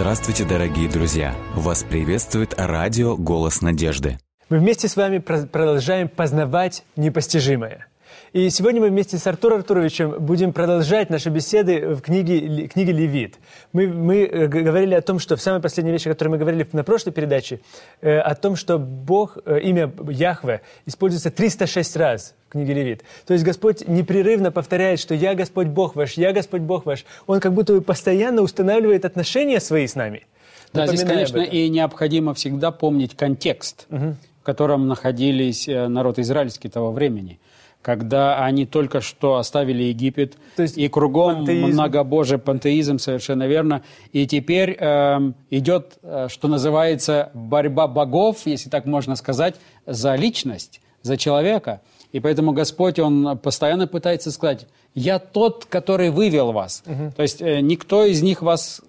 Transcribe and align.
Здравствуйте, 0.00 0.44
дорогие 0.44 0.88
друзья! 0.88 1.34
Вас 1.56 1.82
приветствует 1.82 2.54
радио 2.56 3.16
«Голос 3.16 3.62
надежды». 3.62 4.20
Мы 4.48 4.60
вместе 4.60 4.86
с 4.86 4.94
вами 4.94 5.18
продолжаем 5.18 6.08
познавать 6.08 6.84
непостижимое. 6.94 7.88
И 8.34 8.50
сегодня 8.50 8.82
мы 8.82 8.90
вместе 8.90 9.16
с 9.16 9.26
Артуром 9.26 9.60
Артуровичем 9.60 10.10
будем 10.18 10.52
продолжать 10.52 11.08
наши 11.08 11.30
беседы 11.30 11.94
в 11.94 12.02
книге, 12.02 12.68
книге 12.68 12.92
«Левит». 12.92 13.38
Мы, 13.72 13.86
мы 13.88 14.24
э, 14.24 14.46
говорили 14.48 14.94
о 14.94 15.00
том, 15.00 15.18
что 15.18 15.36
в 15.36 15.40
самой 15.40 15.62
последней 15.62 15.92
вещи, 15.92 16.08
о 16.08 16.10
которой 16.10 16.28
мы 16.28 16.38
говорили 16.38 16.66
на 16.72 16.84
прошлой 16.84 17.12
передаче, 17.12 17.60
э, 18.02 18.18
о 18.18 18.34
том, 18.34 18.54
что 18.54 18.76
Бог, 18.78 19.38
э, 19.46 19.60
имя 19.60 19.90
Яхве 20.10 20.60
используется 20.84 21.30
306 21.30 21.96
раз 21.96 22.34
в 22.48 22.52
книге 22.52 22.74
Левит. 22.74 23.02
То 23.26 23.32
есть 23.32 23.46
Господь 23.46 23.88
непрерывно 23.88 24.52
повторяет, 24.52 25.00
что 25.00 25.14
«Я 25.14 25.34
Господь 25.34 25.68
Бог 25.68 25.96
ваш, 25.96 26.14
я 26.14 26.34
Господь 26.34 26.60
Бог 26.60 26.84
ваш». 26.84 27.06
Он 27.26 27.40
как 27.40 27.54
будто 27.54 27.72
бы 27.72 27.80
постоянно 27.80 28.42
устанавливает 28.42 29.06
отношения 29.06 29.58
свои 29.58 29.86
с 29.86 29.94
нами. 29.94 30.26
Да, 30.74 30.86
здесь, 30.86 31.02
конечно, 31.02 31.38
и 31.38 31.66
необходимо 31.70 32.34
всегда 32.34 32.72
помнить 32.72 33.16
контекст, 33.16 33.86
угу. 33.88 34.16
в 34.42 34.44
котором 34.44 34.86
находились 34.86 35.66
народ 35.66 36.18
израильский 36.18 36.68
того 36.68 36.92
времени 36.92 37.40
когда 37.82 38.44
они 38.44 38.66
только 38.66 39.00
что 39.00 39.36
оставили 39.36 39.84
Египет, 39.84 40.36
То 40.56 40.62
есть 40.62 40.76
и 40.76 40.88
кругом 40.88 41.36
пантеизм. 41.36 41.68
многобожие, 41.68 42.38
пантеизм, 42.38 42.98
совершенно 42.98 43.46
верно. 43.46 43.82
И 44.12 44.26
теперь 44.26 44.76
э, 44.78 45.32
идет, 45.50 45.98
что 46.28 46.48
называется, 46.48 47.30
борьба 47.34 47.86
богов, 47.86 48.38
если 48.44 48.68
так 48.68 48.84
можно 48.86 49.16
сказать, 49.16 49.54
за 49.86 50.16
личность, 50.16 50.80
за 51.02 51.16
человека. 51.16 51.80
И 52.12 52.20
поэтому 52.20 52.52
Господь, 52.52 52.98
Он 52.98 53.38
постоянно 53.38 53.86
пытается 53.86 54.30
сказать, 54.30 54.66
«Я 54.94 55.18
тот, 55.18 55.66
который 55.66 56.10
вывел 56.10 56.52
вас». 56.52 56.82
Угу. 56.86 57.12
То 57.16 57.22
есть 57.22 57.42
э, 57.42 57.60
никто 57.60 58.04
из 58.04 58.22
них 58.22 58.42
вас 58.42 58.80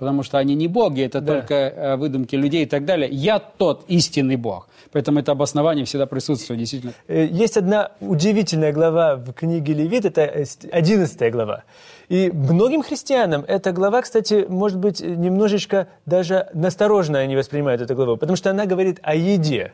потому 0.00 0.24
что 0.24 0.38
они 0.38 0.54
не 0.54 0.66
боги, 0.66 1.02
это 1.02 1.20
да. 1.20 1.34
только 1.34 1.54
э, 1.54 1.96
выдумки 1.96 2.34
людей 2.34 2.64
и 2.64 2.66
так 2.66 2.84
далее. 2.84 3.08
Я 3.10 3.38
тот 3.38 3.84
истинный 3.86 4.36
Бог. 4.36 4.66
Поэтому 4.92 5.20
это 5.20 5.32
обоснование 5.32 5.84
всегда 5.84 6.06
присутствует, 6.06 6.58
действительно. 6.58 6.94
Э, 7.06 7.28
есть 7.30 7.56
одна 7.56 7.92
удивительная 8.00 8.72
глава 8.72 9.16
в 9.16 9.32
книге 9.32 9.74
Левит, 9.74 10.06
это 10.06 10.22
11 10.24 11.32
глава. 11.32 11.64
И 12.08 12.30
многим 12.32 12.82
христианам 12.82 13.44
эта 13.46 13.72
глава, 13.72 14.02
кстати, 14.02 14.46
может 14.48 14.78
быть, 14.78 15.00
немножечко 15.00 15.86
даже 16.06 16.48
настороженно 16.54 17.20
они 17.20 17.36
воспринимают 17.36 17.82
эту 17.82 17.94
главу, 17.94 18.16
потому 18.16 18.36
что 18.36 18.50
она 18.50 18.66
говорит 18.66 18.98
о 19.02 19.14
еде. 19.14 19.72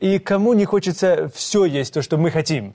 И 0.00 0.18
кому 0.18 0.54
не 0.54 0.64
хочется 0.64 1.30
все 1.34 1.64
есть, 1.64 1.92
то, 1.94 2.02
что 2.02 2.16
мы 2.16 2.30
хотим. 2.30 2.74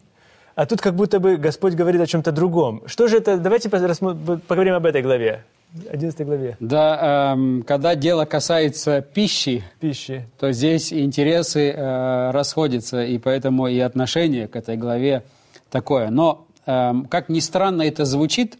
А 0.56 0.66
тут 0.66 0.81
как 0.81 0.96
будто 0.96 1.20
бы 1.20 1.38
Господь 1.38 1.74
говорит 1.74 2.00
о 2.02 2.06
чем-то 2.06 2.31
другом. 2.31 2.84
Что 2.86 3.08
же 3.08 3.18
это? 3.18 3.38
Давайте 3.38 3.70
поговорим 3.70 4.76
об 4.76 4.86
этой 4.86 5.02
главе. 5.02 5.44
11 5.90 6.26
главе. 6.26 6.58
Да, 6.60 7.36
э, 7.36 7.62
когда 7.64 7.96
дело 7.96 8.26
касается 8.26 9.02
пищи, 9.02 9.64
пищи, 9.80 10.28
то 10.40 10.52
здесь 10.52 10.94
интересы 10.94 11.72
э, 11.72 12.32
расходятся, 12.32 13.04
и 13.04 13.18
поэтому 13.18 13.68
и 13.68 13.80
отношение 13.80 14.48
к 14.48 14.56
этой 14.56 14.78
главе 14.78 15.24
такое. 15.72 16.10
Но, 16.10 16.46
э, 16.66 16.94
как 17.10 17.30
ни 17.30 17.40
странно 17.40 17.82
это 17.82 18.06
звучит, 18.06 18.58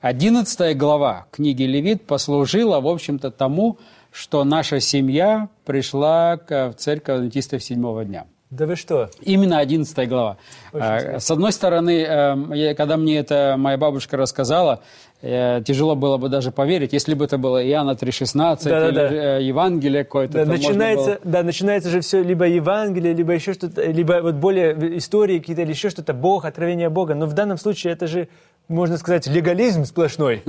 11 0.00 0.76
глава 0.76 1.26
книги 1.30 1.64
Левит 1.64 2.06
послужила, 2.06 2.80
в 2.80 2.88
общем-то, 2.88 3.30
тому, 3.30 3.78
что 4.10 4.44
наша 4.44 4.80
семья 4.80 5.48
пришла 5.66 6.38
в 6.48 6.72
церковь 6.74 7.16
адвентистов 7.16 7.62
седьмого 7.62 8.04
дня. 8.04 8.24
Да 8.50 8.66
вы 8.66 8.76
что? 8.76 9.10
Именно 9.20 9.58
11 9.58 10.08
глава. 10.08 10.38
Очень 10.72 11.20
С 11.20 11.30
одной 11.30 11.52
стороны, 11.52 12.02
эм, 12.02 12.76
когда 12.76 12.96
мне 12.96 13.18
это 13.18 13.56
моя 13.58 13.76
бабушка 13.76 14.16
рассказала, 14.16 14.80
Э, 15.20 15.60
тяжело 15.64 15.96
было 15.96 16.16
бы 16.16 16.28
даже 16.28 16.52
поверить, 16.52 16.92
если 16.92 17.14
бы 17.14 17.24
это 17.24 17.38
было 17.38 17.66
Иоанна 17.66 17.96
3,16 17.96 18.58
да, 18.62 18.88
или 18.88 18.94
да. 18.94 19.38
Э, 19.38 19.42
Евангелие 19.42 20.04
какое-то. 20.04 20.44
Да, 20.44 20.44
начинается, 20.44 21.04
было... 21.04 21.18
да, 21.24 21.42
начинается 21.42 21.90
же 21.90 22.02
все 22.02 22.22
либо 22.22 22.46
Евангелие, 22.46 23.14
либо 23.14 23.32
еще 23.32 23.52
что-то, 23.52 23.82
либо 23.90 24.20
вот 24.22 24.36
более 24.36 24.96
истории 24.96 25.40
какие-то, 25.40 25.62
или 25.62 25.70
еще 25.70 25.90
что-то, 25.90 26.14
Бог, 26.14 26.44
откровение 26.44 26.88
Бога. 26.88 27.16
Но 27.16 27.26
в 27.26 27.32
данном 27.32 27.58
случае 27.58 27.94
это 27.94 28.06
же, 28.06 28.28
можно 28.68 28.96
сказать, 28.96 29.26
легализм 29.26 29.86
сплошной. 29.86 30.44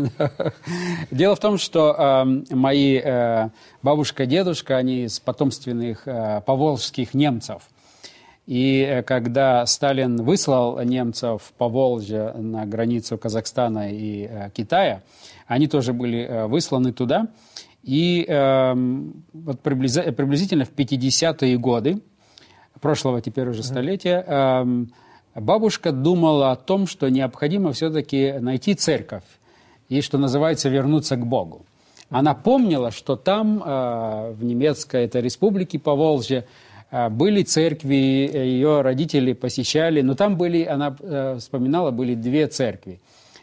Дело 1.10 1.36
в 1.36 1.40
том, 1.40 1.58
что 1.58 1.96
э, 1.98 2.54
мои 2.54 3.02
э, 3.04 3.50
бабушка, 3.82 4.28
дедушка, 4.28 4.78
они 4.78 5.06
из 5.06 5.20
потомственных 5.20 6.04
э, 6.06 6.44
поволжских 6.46 7.16
немцев– 7.16 7.64
и 8.50 8.82
э, 8.82 9.04
когда 9.04 9.64
Сталин 9.68 10.24
выслал 10.24 10.82
немцев 10.82 11.54
по 11.60 11.70
Волжье 11.70 12.34
на 12.34 12.66
границу 12.66 13.16
Казахстана 13.16 13.92
и 13.92 14.28
э, 14.28 14.50
Китая, 14.56 15.04
они 15.46 15.68
тоже 15.68 15.94
были 15.94 16.22
э, 16.24 16.48
высланы 16.48 16.92
туда. 16.92 17.28
И 17.84 18.26
э, 18.28 18.74
вот 19.34 19.60
приблизительно 19.62 20.66
в 20.66 20.72
50-е 20.72 21.60
годы 21.60 22.02
прошлого 22.82 23.22
теперь 23.22 23.50
уже 23.50 23.62
столетия 23.62 24.26
э, 24.26 24.86
бабушка 25.36 25.92
думала 25.92 26.52
о 26.52 26.56
том, 26.56 26.88
что 26.88 27.08
необходимо 27.08 27.72
все-таки 27.72 28.34
найти 28.40 28.74
церковь 28.74 29.26
и, 29.90 30.02
что 30.02 30.18
называется, 30.18 30.70
вернуться 30.70 31.18
к 31.18 31.24
Богу. 31.24 31.68
Она 32.10 32.34
помнила, 32.34 32.90
что 32.90 33.16
там, 33.16 33.62
э, 33.64 34.32
в 34.32 34.44
немецкой 34.44 35.06
этой 35.06 35.22
республике 35.22 35.78
Поволжье, 35.78 36.40
а, 36.40 36.69
были 36.92 37.44
церкви, 37.44 38.30
э, 38.34 38.46
ее 38.46 38.82
родители 38.82 39.34
посещали, 39.34 40.02
но 40.02 40.16
там 40.16 40.38
были, 40.38 40.66
она 40.66 40.96
э, 41.00 41.38
вспоминала, 41.40 41.92
были 41.92 42.16
две 42.16 42.48
церкви. 42.48 43.00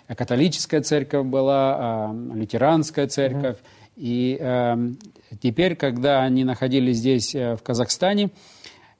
Католическая 0.08 0.82
церковь 0.82 1.26
была, 1.26 1.76
а, 1.78 2.16
лютеранская 2.34 3.08
церковь. 3.08 3.56
Mm-hmm. 3.56 3.92
И 3.96 4.38
эм, 4.38 4.98
теперь, 5.40 5.74
когда 5.74 6.22
они 6.22 6.44
находились 6.44 6.98
здесь, 6.98 7.34
э, 7.34 7.56
в 7.56 7.62
Казахстане, 7.62 8.30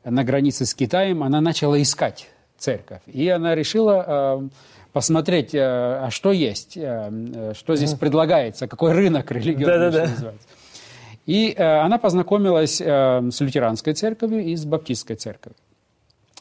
на 0.05 0.25
границе 0.25 0.65
с 0.65 0.75
Китаем, 0.75 1.23
она 1.23 1.41
начала 1.41 1.81
искать 1.81 2.29
церковь. 2.59 3.03
И 3.07 3.29
она 3.29 3.55
решила 3.57 4.49
посмотреть, 4.93 5.51
а 5.53 6.09
что 6.11 6.31
есть, 6.31 6.73
что 6.75 7.77
здесь 7.77 7.93
предлагается, 7.95 8.69
какой 8.69 8.93
рынок 8.93 9.31
религиозный, 9.33 9.67
да, 9.67 10.07
называется. 10.07 10.49
И 11.27 11.53
э, 11.53 11.63
она 11.63 11.99
познакомилась 11.99 12.81
э, 12.81 13.31
с 13.31 13.41
лютеранской 13.41 13.95
церковью 13.95 14.45
и 14.45 14.55
с 14.55 14.65
баптистской 14.65 15.17
церковью. 15.17 15.57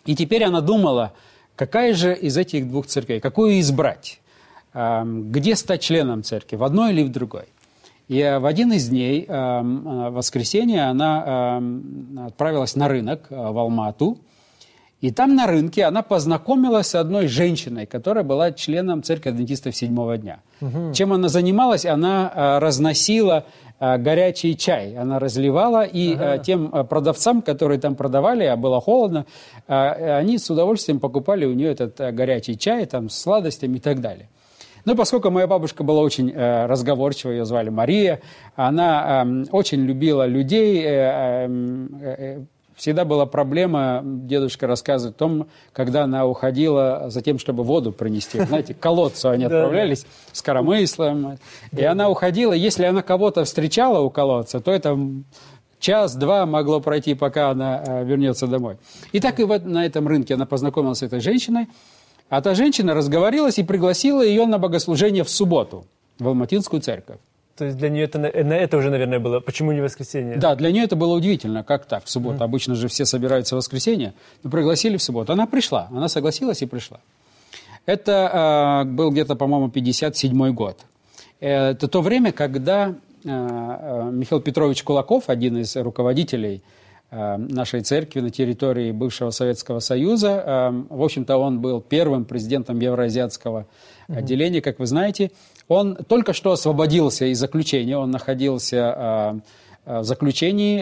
И 0.06 0.16
теперь 0.16 0.44
она 0.44 0.62
думала, 0.62 1.14
какая 1.56 1.94
же 1.94 2.16
из 2.16 2.38
этих 2.38 2.70
двух 2.70 2.86
церквей, 2.86 3.20
какую 3.20 3.60
избрать, 3.60 4.20
э, 4.74 5.04
где 5.04 5.56
стать 5.56 5.82
членом 5.82 6.24
церкви, 6.24 6.56
в 6.56 6.64
одной 6.64 6.94
или 6.94 7.04
в 7.04 7.12
другой. 7.12 7.46
И 8.08 8.20
э, 8.20 8.40
в 8.40 8.46
один 8.46 8.72
из 8.74 8.90
дней, 8.90 9.26
э, 9.28 9.34
э 9.34 10.10
воскресенье, 10.12 10.84
она 10.84 11.60
э, 11.60 12.28
отправилась 12.28 12.76
на 12.76 12.88
рынок 12.88 13.28
в 13.30 13.58
Алмату, 13.58 14.20
и 15.02 15.12
там 15.12 15.36
на 15.36 15.46
рынке 15.46 15.84
она 15.84 16.02
познакомилась 16.02 16.88
с 16.88 16.96
одной 16.96 17.28
женщиной, 17.28 17.86
которая 17.86 18.24
была 18.24 18.52
членом 18.52 19.04
церкви 19.04 19.30
адвентистов 19.30 19.76
седьмого 19.76 20.18
дня. 20.18 20.40
Угу. 20.62 20.94
Чем 20.94 21.14
она 21.14 21.28
занималась? 21.28 21.86
Она 21.86 22.32
э, 22.34 22.60
разносила 22.60 23.46
э, 23.80 23.98
горячий 23.98 24.58
чай. 24.58 24.96
Она 24.96 25.20
разливала, 25.20 25.84
и 25.84 26.14
ага. 26.14 26.36
э, 26.36 26.44
тем 26.44 26.70
продавцам, 26.88 27.42
которые 27.42 27.80
там 27.80 27.96
продавали, 27.96 28.46
а 28.46 28.56
было 28.56 28.80
холодно, 28.80 29.26
э, 29.68 30.18
они 30.18 30.38
с 30.38 30.50
удовольствием 30.50 31.00
покупали 31.00 31.46
у 31.46 31.54
нее 31.54 31.72
этот 31.72 32.00
э, 32.00 32.12
горячий 32.12 32.58
чай 32.58 32.86
там, 32.86 33.10
с 33.10 33.20
сладостями 33.20 33.78
и 33.78 33.82
так 33.82 34.00
далее. 34.00 34.30
Но 34.86 34.96
поскольку 34.96 35.32
моя 35.32 35.48
бабушка 35.48 35.84
была 35.84 36.02
очень 36.02 36.32
э, 36.32 36.68
разговорчива, 36.68 37.32
ее 37.32 37.46
звали 37.46 37.70
Мария, 37.70 38.22
она 38.56 39.26
э, 39.26 39.46
очень 39.52 39.82
любила 39.82 40.26
людей, 40.26 40.84
э, 40.84 41.48
э, 41.50 42.16
э 42.18 42.46
всегда 42.76 43.06
была 43.06 43.26
проблема, 43.26 44.02
дедушка 44.04 44.68
рассказывает 44.68 45.16
о 45.16 45.20
том, 45.20 45.48
когда 45.74 46.04
она 46.04 46.26
уходила 46.26 47.06
за 47.08 47.22
тем, 47.22 47.40
чтобы 47.40 47.64
воду 47.64 47.92
принести. 47.92 48.40
Знаете, 48.42 48.74
к 48.74 48.80
колодцу 48.80 49.30
они 49.30 49.46
отправлялись 49.46 50.06
с 50.32 50.42
коромыслом. 50.42 51.38
И 51.72 51.84
она 51.84 52.10
уходила. 52.10 52.54
Если 52.54 52.86
она 52.86 53.02
кого-то 53.02 53.44
встречала 53.46 54.00
у 54.00 54.10
колодца, 54.10 54.60
то 54.60 54.72
это 54.72 54.98
час-два 55.80 56.46
могло 56.46 56.80
пройти, 56.80 57.14
пока 57.14 57.50
она 57.50 57.84
э, 57.86 58.06
вернется 58.06 58.48
домой. 58.48 58.78
И 59.12 59.20
так 59.20 59.40
и 59.40 59.44
вот 59.44 59.66
на 59.66 59.86
этом 59.86 60.08
рынке 60.08 60.34
она 60.34 60.46
познакомилась 60.46 61.00
с 61.00 61.04
этой 61.04 61.20
женщиной. 61.20 61.68
А 62.30 62.42
та 62.42 62.56
женщина 62.56 62.94
разговорилась 62.94 63.60
и 63.60 63.64
пригласила 63.64 64.24
ее 64.24 64.46
на 64.46 64.58
богослужение 64.58 65.24
в 65.24 65.30
субботу 65.30 65.86
в 66.18 66.28
Алматинскую 66.28 66.82
церковь. 66.82 67.20
То 67.58 67.66
есть 67.66 67.78
для 67.78 67.90
нее 67.90 68.04
это, 68.04 68.20
на 68.20 68.54
это 68.54 68.78
уже, 68.78 68.90
наверное, 68.90 69.20
было. 69.20 69.40
Почему 69.40 69.72
не 69.72 69.80
воскресенье? 69.80 70.36
Да, 70.36 70.56
для 70.56 70.72
нее 70.72 70.84
это 70.84 70.98
было 70.98 71.16
удивительно. 71.16 71.64
Как 71.64 71.86
так, 71.86 72.04
в 72.04 72.10
субботу? 72.10 72.40
Mm. 72.40 72.44
Обычно 72.44 72.76
же 72.76 72.90
все 72.90 73.06
собираются 73.06 73.56
в 73.56 73.60
воскресенье. 73.60 74.14
Но 74.44 74.50
пригласили 74.50 74.98
в 74.98 75.04
субботу. 75.04 75.32
Она 75.32 75.46
пришла. 75.46 75.88
Она 75.90 76.10
согласилась 76.10 76.62
и 76.62 76.66
пришла. 76.66 77.00
Это 77.86 78.84
э, 78.84 78.90
был 78.90 79.12
где-то, 79.12 79.36
по-моему, 79.36 79.70
57 79.70 80.54
год. 80.54 80.80
Это 81.40 81.88
то 81.88 82.02
время, 82.02 82.34
когда 82.34 82.96
э, 83.24 84.10
Михаил 84.12 84.42
Петрович 84.42 84.84
Кулаков, 84.84 85.30
один 85.30 85.58
из 85.58 85.78
руководителей 85.78 86.62
э, 87.12 87.38
нашей 87.38 87.82
церкви 87.82 88.20
на 88.20 88.32
территории 88.32 88.92
бывшего 88.92 89.30
Советского 89.30 89.80
Союза. 89.80 90.44
Э, 90.46 90.84
в 90.90 91.02
общем-то, 91.02 91.38
он 91.38 91.62
был 91.62 91.80
первым 91.80 92.26
президентом 92.26 92.82
Евроазиатского 92.82 93.66
отделения, 94.10 94.62
как 94.62 94.80
вы 94.80 94.88
знаете. 94.88 95.32
Он 95.68 95.96
только 95.96 96.34
что 96.34 96.52
освободился 96.52 97.26
из 97.26 97.40
заключения, 97.40 97.98
он 97.98 98.12
находился 98.12 99.42
в 99.86 100.04
заключении, 100.04 100.80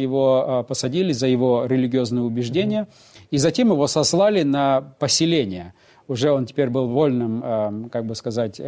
его 0.00 0.64
посадили 0.68 1.12
за 1.12 1.26
его 1.26 1.66
религиозные 1.66 2.22
убеждения, 2.22 2.86
и 3.30 3.38
затем 3.38 3.70
его 3.70 3.86
сослали 3.86 4.42
на 4.42 4.82
поселение. 4.98 5.74
Уже 6.08 6.32
он 6.32 6.46
теперь 6.46 6.70
был 6.70 6.88
вольным, 6.88 7.88
как 7.90 8.06
бы 8.06 8.14
сказать, 8.14 8.60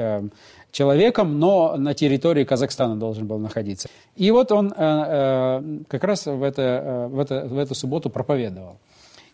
человеком, 0.72 1.38
но 1.38 1.76
на 1.76 1.94
территории 1.94 2.44
Казахстана 2.44 2.96
должен 2.96 3.26
был 3.26 3.38
находиться. 3.38 3.88
И 4.16 4.30
вот 4.30 4.50
он 4.50 4.72
э, 4.72 4.74
э, 4.76 5.78
как 5.88 6.02
раз 6.02 6.26
в, 6.26 6.42
это, 6.42 6.62
э, 6.62 7.06
в, 7.08 7.20
это, 7.20 7.46
в 7.46 7.58
эту 7.58 7.74
субботу 7.74 8.10
проповедовал. 8.10 8.78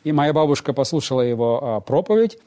И 0.05 0.13
моя 0.13 0.33
бабушка 0.33 0.73
послушала 0.73 1.23
его 1.23 1.83
проповедь, 1.87 2.39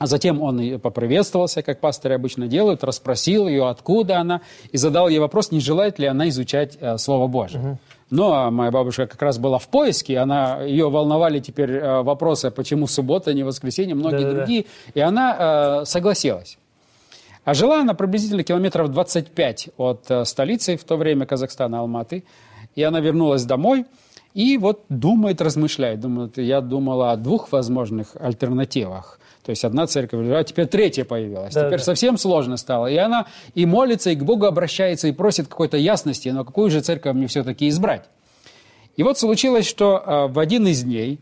а 0.00 0.06
затем 0.06 0.42
он 0.42 0.80
поприветствовался, 0.80 1.62
как 1.62 1.78
пасторы 1.78 2.14
обычно 2.14 2.48
делают, 2.48 2.82
расспросил 2.82 3.46
ее, 3.46 3.68
откуда 3.68 4.18
она, 4.18 4.40
и 4.72 4.76
задал 4.76 5.08
ей 5.08 5.18
вопрос, 5.18 5.52
не 5.52 5.60
желает 5.60 5.98
ли 5.98 6.06
она 6.06 6.28
изучать 6.30 6.78
Слово 6.96 7.28
Божие. 7.28 7.60
Угу. 7.60 7.78
Но 8.10 8.50
моя 8.50 8.72
бабушка 8.72 9.06
как 9.06 9.20
раз 9.22 9.38
была 9.38 9.58
в 9.58 9.68
поиске, 9.68 10.18
она, 10.18 10.62
ее 10.62 10.90
волновали 10.90 11.38
теперь 11.38 11.80
вопросы, 11.80 12.50
почему 12.50 12.88
суббота, 12.88 13.30
а 13.30 13.34
не 13.34 13.44
воскресенье, 13.44 13.94
многие 13.94 14.22
Да-да-да. 14.22 14.36
другие, 14.38 14.64
и 14.94 15.00
она 15.00 15.84
согласилась. 15.84 16.58
А 17.44 17.54
жила 17.54 17.80
она 17.80 17.94
приблизительно 17.94 18.42
километров 18.42 18.90
25 18.90 19.70
от 19.76 20.10
э, 20.10 20.24
столицы, 20.24 20.76
в 20.76 20.84
то 20.84 20.96
время 20.96 21.26
Казахстана, 21.26 21.80
Алматы. 21.80 22.24
И 22.76 22.82
она 22.82 23.00
вернулась 23.00 23.44
домой 23.44 23.86
и 24.34 24.58
вот 24.58 24.84
думает, 24.88 25.40
размышляет. 25.40 26.00
Думает, 26.00 26.38
я 26.38 26.60
думала 26.60 27.12
о 27.12 27.16
двух 27.16 27.50
возможных 27.50 28.14
альтернативах. 28.14 29.18
То 29.44 29.50
есть 29.50 29.64
одна 29.64 29.86
церковь, 29.86 30.28
а 30.30 30.44
теперь 30.44 30.66
третья 30.66 31.04
появилась. 31.04 31.54
Да, 31.54 31.66
теперь 31.66 31.78
да. 31.78 31.84
совсем 31.84 32.18
сложно 32.18 32.56
стало. 32.56 32.88
И 32.88 32.96
она 32.96 33.26
и 33.54 33.64
молится, 33.64 34.10
и 34.10 34.16
к 34.16 34.22
Богу 34.22 34.46
обращается, 34.46 35.08
и 35.08 35.12
просит 35.12 35.48
какой-то 35.48 35.76
ясности, 35.76 36.28
но 36.28 36.44
какую 36.44 36.70
же 36.70 36.80
церковь 36.80 37.14
мне 37.14 37.26
все-таки 37.26 37.68
избрать? 37.68 38.04
И 38.96 39.02
вот 39.02 39.18
случилось, 39.18 39.66
что 39.66 40.02
э, 40.04 40.32
в 40.32 40.38
один 40.38 40.66
из 40.66 40.82
дней 40.82 41.20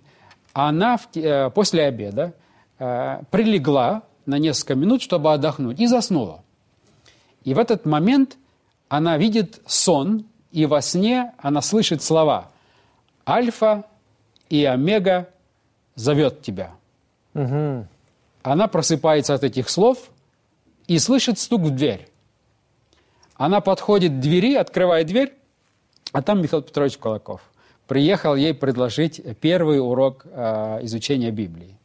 она 0.52 0.98
э, 1.14 1.50
после 1.50 1.84
обеда 1.84 2.34
э, 2.78 3.20
прилегла 3.30 4.02
на 4.26 4.38
несколько 4.38 4.74
минут, 4.74 5.00
чтобы 5.00 5.32
отдохнуть, 5.32 5.78
и 5.78 5.86
заснула. 5.86 6.42
И 7.44 7.54
в 7.54 7.58
этот 7.58 7.86
момент 7.86 8.36
она 8.88 9.16
видит 9.16 9.60
сон, 9.66 10.24
и 10.50 10.66
во 10.66 10.82
сне 10.82 11.34
она 11.38 11.62
слышит 11.62 12.02
слова 12.02 12.50
«Альфа 13.26 13.84
и 14.50 14.64
Омега 14.64 15.28
зовет 15.94 16.42
тебя». 16.42 16.72
Угу. 17.34 17.86
Она 18.42 18.68
просыпается 18.68 19.34
от 19.34 19.44
этих 19.44 19.68
слов 19.68 20.10
и 20.86 20.98
слышит 20.98 21.38
стук 21.38 21.62
в 21.62 21.70
дверь. 21.70 22.08
Она 23.34 23.60
подходит 23.60 24.12
к 24.12 24.20
двери, 24.20 24.54
открывает 24.54 25.06
дверь, 25.06 25.34
а 26.12 26.22
там 26.22 26.42
Михаил 26.42 26.62
Петрович 26.62 26.98
Колоков. 26.98 27.40
Приехал 27.86 28.34
ей 28.34 28.52
предложить 28.52 29.20
первый 29.40 29.80
урок 29.80 30.26
э, 30.26 30.80
изучения 30.82 31.30
Библии. 31.30 31.78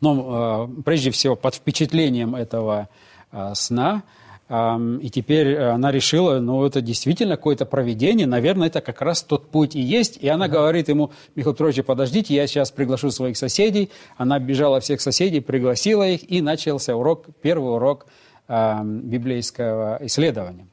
Но 0.00 0.68
э, 0.68 0.82
прежде 0.82 1.10
всего 1.10 1.34
под 1.34 1.54
впечатлением 1.54 2.34
этого 2.36 2.88
э, 3.32 3.52
сна, 3.54 4.02
и 4.50 5.10
теперь 5.10 5.56
она 5.58 5.90
решила, 5.90 6.38
ну, 6.38 6.66
это 6.66 6.82
действительно 6.82 7.36
какое-то 7.36 7.64
проведение, 7.64 8.26
наверное, 8.26 8.68
это 8.68 8.82
как 8.82 9.00
раз 9.00 9.22
тот 9.22 9.48
путь 9.50 9.74
и 9.74 9.80
есть. 9.80 10.18
И 10.18 10.28
она 10.28 10.46
uh-huh. 10.46 10.50
говорит 10.50 10.88
ему, 10.88 11.12
Михаил 11.34 11.54
Петрович, 11.54 11.82
подождите, 11.82 12.34
я 12.34 12.46
сейчас 12.46 12.70
приглашу 12.70 13.10
своих 13.10 13.38
соседей. 13.38 13.90
Она 14.18 14.38
бежала 14.38 14.80
всех 14.80 15.00
соседей, 15.00 15.40
пригласила 15.40 16.06
их, 16.06 16.30
и 16.30 16.42
начался 16.42 16.94
урок, 16.94 17.26
первый 17.40 17.74
урок 17.74 18.06
э, 18.48 18.80
библейского 18.84 19.98
исследования. 20.02 20.66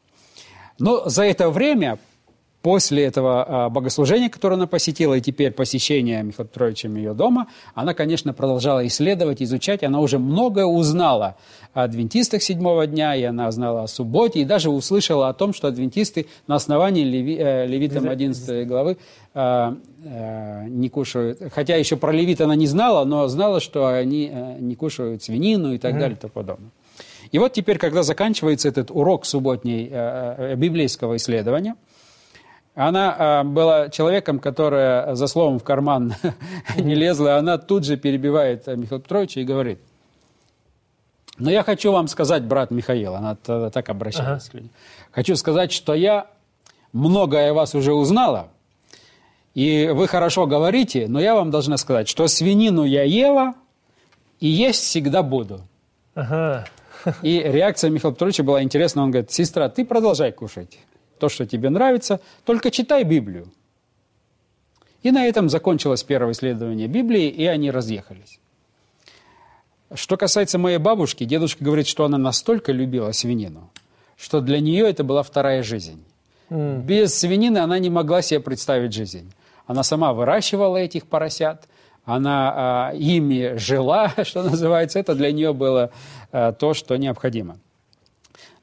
Но 0.78 1.08
за 1.08 1.24
это 1.24 1.50
время 1.50 1.98
После 2.62 3.06
этого 3.06 3.66
а, 3.66 3.70
богослужения, 3.70 4.30
которое 4.30 4.54
она 4.54 4.68
посетила, 4.68 5.16
и 5.16 5.22
теперь 5.22 5.52
посещения 5.52 6.22
Михаила 6.22 6.48
Петровичем 6.48 6.96
ее 6.96 7.16
дома, 7.16 7.48
она, 7.74 7.96
конечно, 7.96 8.34
продолжала 8.34 8.86
исследовать, 8.86 9.42
изучать. 9.42 9.84
Она 9.84 10.00
уже 10.00 10.20
многое 10.20 10.66
узнала 10.66 11.38
о 11.74 11.84
адвентистах 11.84 12.44
седьмого 12.44 12.86
дня, 12.86 13.16
и 13.16 13.24
она 13.24 13.50
знала 13.52 13.84
о 13.84 13.88
субботе, 13.88 14.42
и 14.42 14.46
даже 14.46 14.70
услышала 14.70 15.30
о 15.30 15.34
том, 15.34 15.54
что 15.54 15.68
адвентисты 15.68 16.28
на 16.46 16.54
основании 16.54 17.04
Леви, 17.04 17.36
э, 17.40 17.66
Левитам 17.66 18.08
11 18.08 18.68
главы 18.68 18.98
э, 19.34 19.76
э, 20.04 20.66
не 20.68 20.90
кушают. 20.90 21.40
Хотя 21.52 21.78
еще 21.78 21.96
про 21.96 22.12
Левит 22.12 22.42
она 22.42 22.54
не 22.54 22.68
знала, 22.68 23.06
но 23.06 23.28
знала, 23.28 23.60
что 23.60 23.88
они 23.88 24.30
э, 24.32 24.58
не 24.60 24.76
кушают 24.76 25.24
свинину 25.24 25.74
и 25.74 25.80
так 25.80 25.96
mm-hmm. 25.96 26.00
далее 26.00 26.16
и 26.16 26.20
тому 26.20 26.32
подобное. 26.32 26.70
И 27.32 27.40
вот 27.40 27.54
теперь, 27.54 27.80
когда 27.80 28.04
заканчивается 28.04 28.68
этот 28.68 28.92
урок 28.92 29.26
субботней 29.26 29.90
э 29.92 30.56
библейского 30.58 31.16
исследования– 31.16 31.74
она 32.76 33.42
э, 33.42 33.44
была 33.44 33.90
человеком, 33.90 34.40
которая 34.40 35.16
за 35.16 35.28
словом 35.28 35.60
в 35.60 35.64
карман 35.64 36.16
не 36.78 36.96
лезла, 36.96 37.38
она 37.38 37.58
тут 37.58 37.86
же 37.86 37.98
перебивает 37.98 38.68
э, 38.68 38.76
Михаила 38.76 39.02
Петровича 39.02 39.42
и 39.42 39.44
говорит, 39.44 39.80
но 41.38 41.52
я 41.52 41.64
хочу 41.64 41.92
вам 41.92 42.08
сказать, 42.08 42.44
брат 42.44 42.72
Михаил, 42.72 43.16
она 43.16 43.36
так 43.36 43.90
обращалась 43.90 44.44
ага. 44.44 44.52
к 44.52 44.54
людям, 44.54 44.70
хочу 45.12 45.36
сказать, 45.36 45.72
что 45.72 45.94
я 45.94 46.28
многое 46.94 47.52
о 47.52 47.54
вас 47.54 47.76
уже 47.76 47.94
узнала, 47.94 48.50
и 49.54 49.90
вы 49.94 50.08
хорошо 50.08 50.46
говорите, 50.46 51.08
но 51.08 51.20
я 51.20 51.36
вам 51.36 51.52
должна 51.52 51.78
сказать, 51.78 52.08
что 52.08 52.28
свинину 52.28 52.86
я 52.86 53.04
ела 53.04 53.54
и 54.40 54.48
есть 54.48 54.84
всегда 54.84 55.24
буду. 55.24 55.62
Ага. 56.16 56.66
И 57.22 57.40
реакция 57.40 57.90
Михаила 57.90 58.14
Петровича 58.14 58.44
была 58.44 58.64
интересна. 58.64 59.04
Он 59.04 59.12
говорит, 59.12 59.32
сестра, 59.32 59.68
ты 59.70 59.84
продолжай 59.84 60.32
кушать 60.32 60.78
то, 61.22 61.30
что 61.30 61.46
тебе 61.46 61.70
нравится, 61.70 62.20
только 62.46 62.72
читай 62.72 63.04
Библию. 63.04 63.48
И 65.04 65.12
на 65.12 65.26
этом 65.26 65.50
закончилось 65.50 66.04
первое 66.04 66.34
исследование 66.34 66.88
Библии, 66.88 67.28
и 67.30 67.46
они 67.46 67.70
разъехались. 67.70 68.40
Что 69.94 70.18
касается 70.18 70.58
моей 70.58 70.80
бабушки, 70.80 71.26
дедушка 71.26 71.64
говорит, 71.64 71.88
что 71.88 72.06
она 72.06 72.18
настолько 72.18 72.72
любила 72.72 73.12
свинину, 73.12 73.70
что 74.18 74.42
для 74.42 74.60
нее 74.60 74.90
это 74.90 75.04
была 75.04 75.22
вторая 75.22 75.62
жизнь. 75.62 76.04
Mm. 76.50 76.82
Без 76.82 77.14
свинины 77.14 77.60
она 77.60 77.78
не 77.78 77.90
могла 77.90 78.22
себе 78.22 78.40
представить 78.40 78.94
жизнь. 78.94 79.32
Она 79.68 79.84
сама 79.84 80.14
выращивала 80.14 80.78
этих 80.78 81.06
поросят, 81.06 81.68
она 82.04 82.54
а, 82.56 82.94
ими 82.96 83.58
жила, 83.58 84.12
что 84.24 84.42
называется. 84.42 84.98
Это 84.98 85.14
для 85.14 85.32
нее 85.32 85.54
было 85.54 85.92
а, 86.32 86.52
то, 86.52 86.74
что 86.74 86.96
необходимо. 86.98 87.58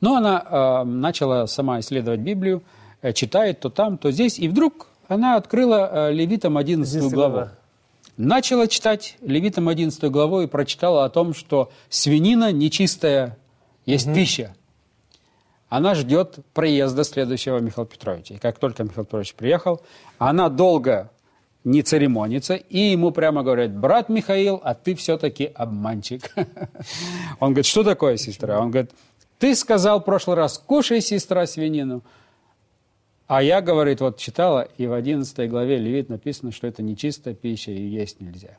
Но 0.01 0.17
она 0.17 0.45
э, 0.45 0.85
начала 0.85 1.47
сама 1.47 1.81
исследовать 1.81 2.21
Библию, 2.21 2.63
э, 3.03 3.13
читает 3.13 3.61
то 3.61 3.71
там, 3.71 3.99
то 3.99 4.11
здесь, 4.11 4.39
и 4.39 4.49
вдруг 4.49 4.87
она 5.09 5.37
открыла 5.37 6.09
э, 6.09 6.13
Левитам 6.13 6.57
11 6.57 7.13
главу. 7.13 7.33
Глава. 7.33 7.53
Начала 8.17 8.67
читать 8.67 9.17
Левитам 9.21 9.69
11 9.69 10.03
главу 10.11 10.41
и 10.41 10.47
прочитала 10.47 11.05
о 11.05 11.09
том, 11.09 11.35
что 11.35 11.71
свинина 11.89 12.53
нечистая 12.53 13.39
есть 13.87 14.07
угу. 14.07 14.17
пища. 14.17 14.55
Она 15.69 15.95
ждет 15.95 16.39
приезда 16.55 17.05
следующего 17.05 17.59
Михаила 17.59 17.87
Петровича. 17.87 18.35
И 18.35 18.39
как 18.39 18.59
только 18.59 18.85
Михаил 18.85 19.05
Петрович 19.05 19.35
приехал, 19.35 19.83
она 20.19 20.49
долго 20.49 21.11
не 21.65 21.83
церемонится, 21.83 22.55
и 22.55 22.79
ему 22.79 23.11
прямо 23.11 23.43
говорят, 23.43 23.77
брат 23.77 24.09
Михаил, 24.09 24.61
а 24.65 24.75
ты 24.75 24.95
все-таки 24.95 25.51
обманщик. 25.55 26.33
Он 27.41 27.51
говорит, 27.51 27.67
что 27.67 27.85
такое, 27.85 28.17
сестра? 28.17 28.61
Он 28.61 28.71
говорит, 28.71 28.93
ты 29.39 29.55
сказал 29.55 30.01
в 30.01 30.05
прошлый 30.05 30.37
раз, 30.37 30.59
кушай, 30.59 31.01
сестра, 31.01 31.47
свинину. 31.47 32.03
А 33.27 33.43
я, 33.43 33.61
говорит, 33.61 34.01
вот 34.01 34.17
читала, 34.17 34.69
и 34.79 34.87
в 34.87 34.93
11 34.93 35.51
главе 35.51 35.77
Левит 35.77 36.09
написано, 36.09 36.51
что 36.51 36.67
это 36.67 36.83
нечистая 36.83 37.35
пища 37.35 37.71
и 37.71 37.81
есть 37.81 38.21
нельзя. 38.21 38.57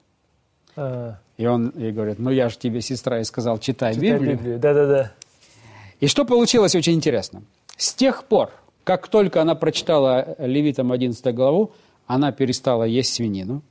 А. 0.76 1.18
И 1.38 1.46
он 1.46 1.74
ей 1.76 1.92
говорит, 1.92 2.20
ну 2.20 2.30
я 2.30 2.50
же 2.50 2.58
тебе, 2.58 2.82
сестра, 2.82 3.20
и 3.20 3.24
сказал, 3.24 3.58
читай, 3.58 3.96
читай 3.96 4.14
Библию. 4.14 4.38
Библию. 4.38 4.60
Да-да-да. 4.60 5.12
И 6.00 6.08
что 6.08 6.24
получилось 6.24 6.76
очень 6.76 6.94
интересно. 6.94 7.42
С 7.76 7.94
тех 7.94 8.26
пор, 8.26 8.52
как 8.84 9.08
только 9.08 9.42
она 9.42 9.56
прочитала 9.56 10.36
Левитам 10.38 10.92
11 10.92 11.34
главу, 11.34 11.72
она 12.06 12.32
перестала 12.32 12.84
есть 12.84 13.14
свинину, 13.14 13.62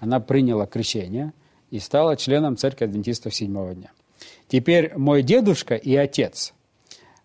она 0.00 0.20
приняла 0.20 0.66
крещение 0.66 1.32
и 1.70 1.78
стала 1.78 2.16
членом 2.16 2.56
церкви 2.56 2.84
адвентистов 2.84 3.34
седьмого 3.34 3.74
дня. 3.74 3.90
Теперь 4.52 4.92
мой 4.98 5.22
дедушка 5.22 5.76
и 5.76 5.96
отец, 5.96 6.52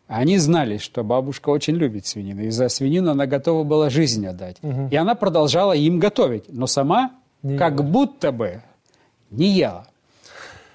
они 0.08 0.38
знали, 0.38 0.78
что 0.78 1.04
бабушка 1.04 1.50
очень 1.50 1.76
любит 1.76 2.08
свинину. 2.08 2.44
И 2.44 2.52
за 2.52 2.70
свинину 2.70 3.12
она 3.12 3.26
готова 3.26 3.66
была 3.66 3.90
жизнь 3.90 4.26
отдать. 4.26 4.56
Угу. 4.62 4.88
И 4.92 4.96
она 4.96 5.14
продолжала 5.14 5.74
им 5.74 6.00
готовить, 6.00 6.46
но 6.48 6.68
сама 6.68 7.12
не 7.44 7.58
как 7.58 7.74
ела. 7.74 7.84
будто 7.84 8.32
бы 8.32 8.62
не 9.30 9.50
ела. 9.50 9.90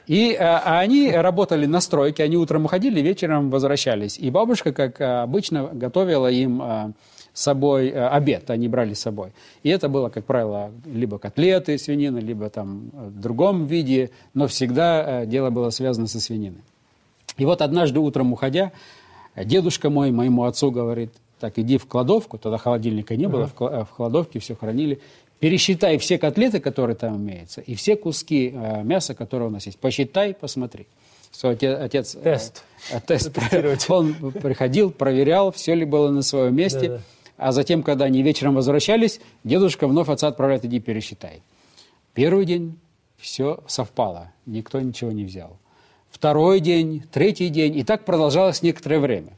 И 0.06 0.34
а, 0.34 0.62
а 0.62 0.80
они 0.80 1.10
работали 1.10 1.64
на 1.64 1.80
стройке, 1.80 2.22
они 2.22 2.36
утром 2.36 2.66
уходили, 2.66 3.00
вечером 3.00 3.48
возвращались. 3.48 4.18
И 4.18 4.28
бабушка, 4.28 4.74
как 4.74 5.00
обычно, 5.00 5.70
готовила 5.72 6.30
им 6.30 6.60
а, 6.60 6.92
с 7.32 7.42
собой 7.42 7.88
э, 7.88 8.06
обед, 8.08 8.50
они 8.50 8.68
брали 8.68 8.94
с 8.94 9.00
собой. 9.00 9.32
И 9.62 9.68
это 9.68 9.88
было, 9.88 10.08
как 10.08 10.24
правило, 10.24 10.70
либо 10.84 11.18
котлеты 11.18 11.78
свинины, 11.78 12.18
либо 12.18 12.50
там 12.50 12.90
в 12.92 13.20
другом 13.20 13.66
виде, 13.66 14.10
но 14.34 14.46
всегда 14.46 15.24
дело 15.26 15.50
было 15.50 15.70
связано 15.70 16.06
со 16.06 16.20
свининой. 16.20 16.62
И 17.36 17.44
вот 17.44 17.62
однажды 17.62 18.00
утром 18.00 18.32
уходя, 18.32 18.72
дедушка 19.36 19.90
мой 19.90 20.10
моему 20.10 20.44
отцу 20.44 20.70
говорит, 20.70 21.12
так 21.40 21.58
иди 21.58 21.78
в 21.78 21.86
кладовку, 21.86 22.38
тогда 22.38 22.58
холодильника 22.58 23.16
не 23.16 23.26
было, 23.26 23.50
uh-huh. 23.58 23.84
в 23.84 23.96
кладовке 23.96 24.38
все 24.38 24.54
хранили, 24.54 25.00
пересчитай 25.40 25.98
все 25.98 26.18
котлеты, 26.18 26.60
которые 26.60 26.94
там 26.94 27.16
имеются, 27.16 27.60
и 27.60 27.74
все 27.74 27.96
куски 27.96 28.52
э, 28.54 28.84
мяса, 28.84 29.14
которые 29.14 29.48
у 29.48 29.50
нас 29.50 29.66
есть. 29.66 29.78
Посчитай, 29.78 30.34
посмотри. 30.34 30.86
Свой 31.32 31.54
отец, 31.54 31.76
отец 31.80 32.16
тест. 32.22 32.62
Э, 32.92 33.00
тест. 33.04 33.32
Он 33.90 34.14
приходил, 34.14 34.92
проверял, 34.92 35.50
все 35.50 35.74
ли 35.74 35.84
было 35.84 36.10
на 36.10 36.22
своем 36.22 36.54
месте. 36.54 36.88
Да, 36.88 36.96
да. 36.96 37.02
А 37.42 37.50
затем, 37.50 37.82
когда 37.82 38.04
они 38.04 38.22
вечером 38.22 38.54
возвращались, 38.54 39.20
дедушка 39.42 39.88
вновь 39.88 40.08
отца 40.08 40.28
отправляет, 40.28 40.64
иди 40.64 40.78
пересчитай. 40.78 41.42
Первый 42.14 42.44
день 42.44 42.78
все 43.18 43.58
совпало, 43.66 44.32
никто 44.46 44.80
ничего 44.80 45.10
не 45.10 45.24
взял. 45.24 45.58
Второй 46.08 46.60
день, 46.60 47.02
третий 47.10 47.48
день, 47.48 47.76
и 47.76 47.82
так 47.82 48.04
продолжалось 48.04 48.62
некоторое 48.62 49.00
время. 49.00 49.32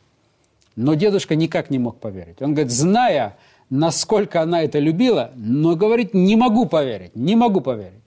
Но 0.77 0.93
дедушка 0.95 1.35
никак 1.35 1.71
не 1.71 1.79
мог 1.79 1.99
поверить. 1.99 2.43
Он 2.43 2.53
говорит, 2.53 2.73
зная, 2.73 3.39
насколько 3.71 4.43
она 4.43 4.63
это 4.63 4.81
любила, 4.81 5.31
но 5.35 5.75
говорит, 5.75 6.13
не 6.13 6.37
могу 6.37 6.67
поверить, 6.67 7.17
не 7.17 7.37
могу 7.37 7.63
поверить. 7.63 8.03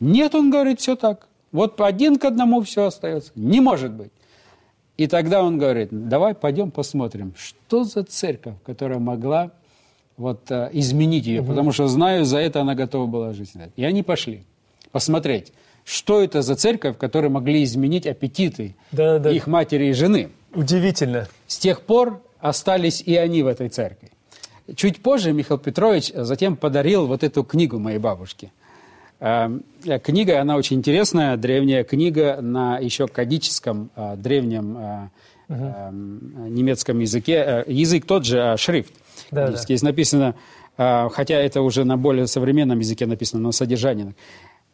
Нет, 0.00 0.34
он 0.34 0.50
говорит, 0.50 0.80
все 0.80 0.96
так. 0.96 1.28
Вот 1.52 1.80
один 1.80 2.18
к 2.18 2.24
одному 2.24 2.62
все 2.62 2.86
остается. 2.86 3.30
Не 3.36 3.60
может 3.60 3.92
быть. 3.92 4.10
И 5.00 5.06
тогда 5.06 5.42
он 5.42 5.56
говорит, 5.56 5.88
давай 5.90 6.34
пойдем 6.34 6.70
посмотрим, 6.70 7.32
что 7.34 7.84
за 7.84 8.04
церковь, 8.04 8.56
которая 8.66 8.98
могла 8.98 9.50
вот, 10.18 10.50
э, 10.50 10.68
изменить 10.74 11.24
ее, 11.24 11.40
угу. 11.40 11.48
потому 11.48 11.72
что 11.72 11.88
знаю, 11.88 12.26
за 12.26 12.36
это 12.36 12.60
она 12.60 12.74
готова 12.74 13.06
была 13.06 13.32
жить. 13.32 13.54
И 13.76 13.84
они 13.86 14.02
пошли 14.02 14.44
посмотреть, 14.92 15.54
что 15.86 16.22
это 16.22 16.42
за 16.42 16.54
церковь, 16.54 16.98
которая 16.98 17.30
могли 17.30 17.64
изменить 17.64 18.06
аппетиты 18.06 18.76
да, 18.92 19.18
да. 19.18 19.30
их 19.30 19.46
матери 19.46 19.86
и 19.86 19.92
жены. 19.94 20.28
Удивительно. 20.52 21.28
С 21.46 21.56
тех 21.56 21.80
пор 21.80 22.22
остались 22.38 23.00
и 23.00 23.16
они 23.16 23.42
в 23.42 23.46
этой 23.46 23.70
церкви. 23.70 24.10
Чуть 24.76 25.02
позже 25.02 25.32
Михаил 25.32 25.58
Петрович 25.58 26.12
затем 26.14 26.56
подарил 26.56 27.06
вот 27.06 27.24
эту 27.24 27.42
книгу 27.42 27.78
моей 27.78 27.98
бабушке. 27.98 28.52
Эм, 29.20 29.62
э, 29.84 29.98
книга, 29.98 30.40
она 30.40 30.56
очень 30.56 30.78
интересная, 30.78 31.36
древняя 31.36 31.84
книга 31.84 32.40
на 32.40 32.78
еще 32.78 33.06
кадическом, 33.06 33.90
э, 33.94 34.16
древнем 34.16 35.10
угу. 35.48 35.90
немецком 36.48 37.00
языке. 37.00 37.64
Язык 37.66 38.06
тот 38.06 38.24
же, 38.24 38.40
а 38.40 38.56
шрифт. 38.56 38.92
Да, 39.30 39.48
да. 39.48 39.56
Здесь 39.56 39.82
написано, 39.82 40.34
хотя 40.76 41.34
это 41.34 41.60
уже 41.62 41.84
на 41.84 41.96
более 41.96 42.26
современном 42.26 42.78
языке 42.78 43.06
написано, 43.06 43.42
но 43.42 43.52
содержание. 43.52 44.14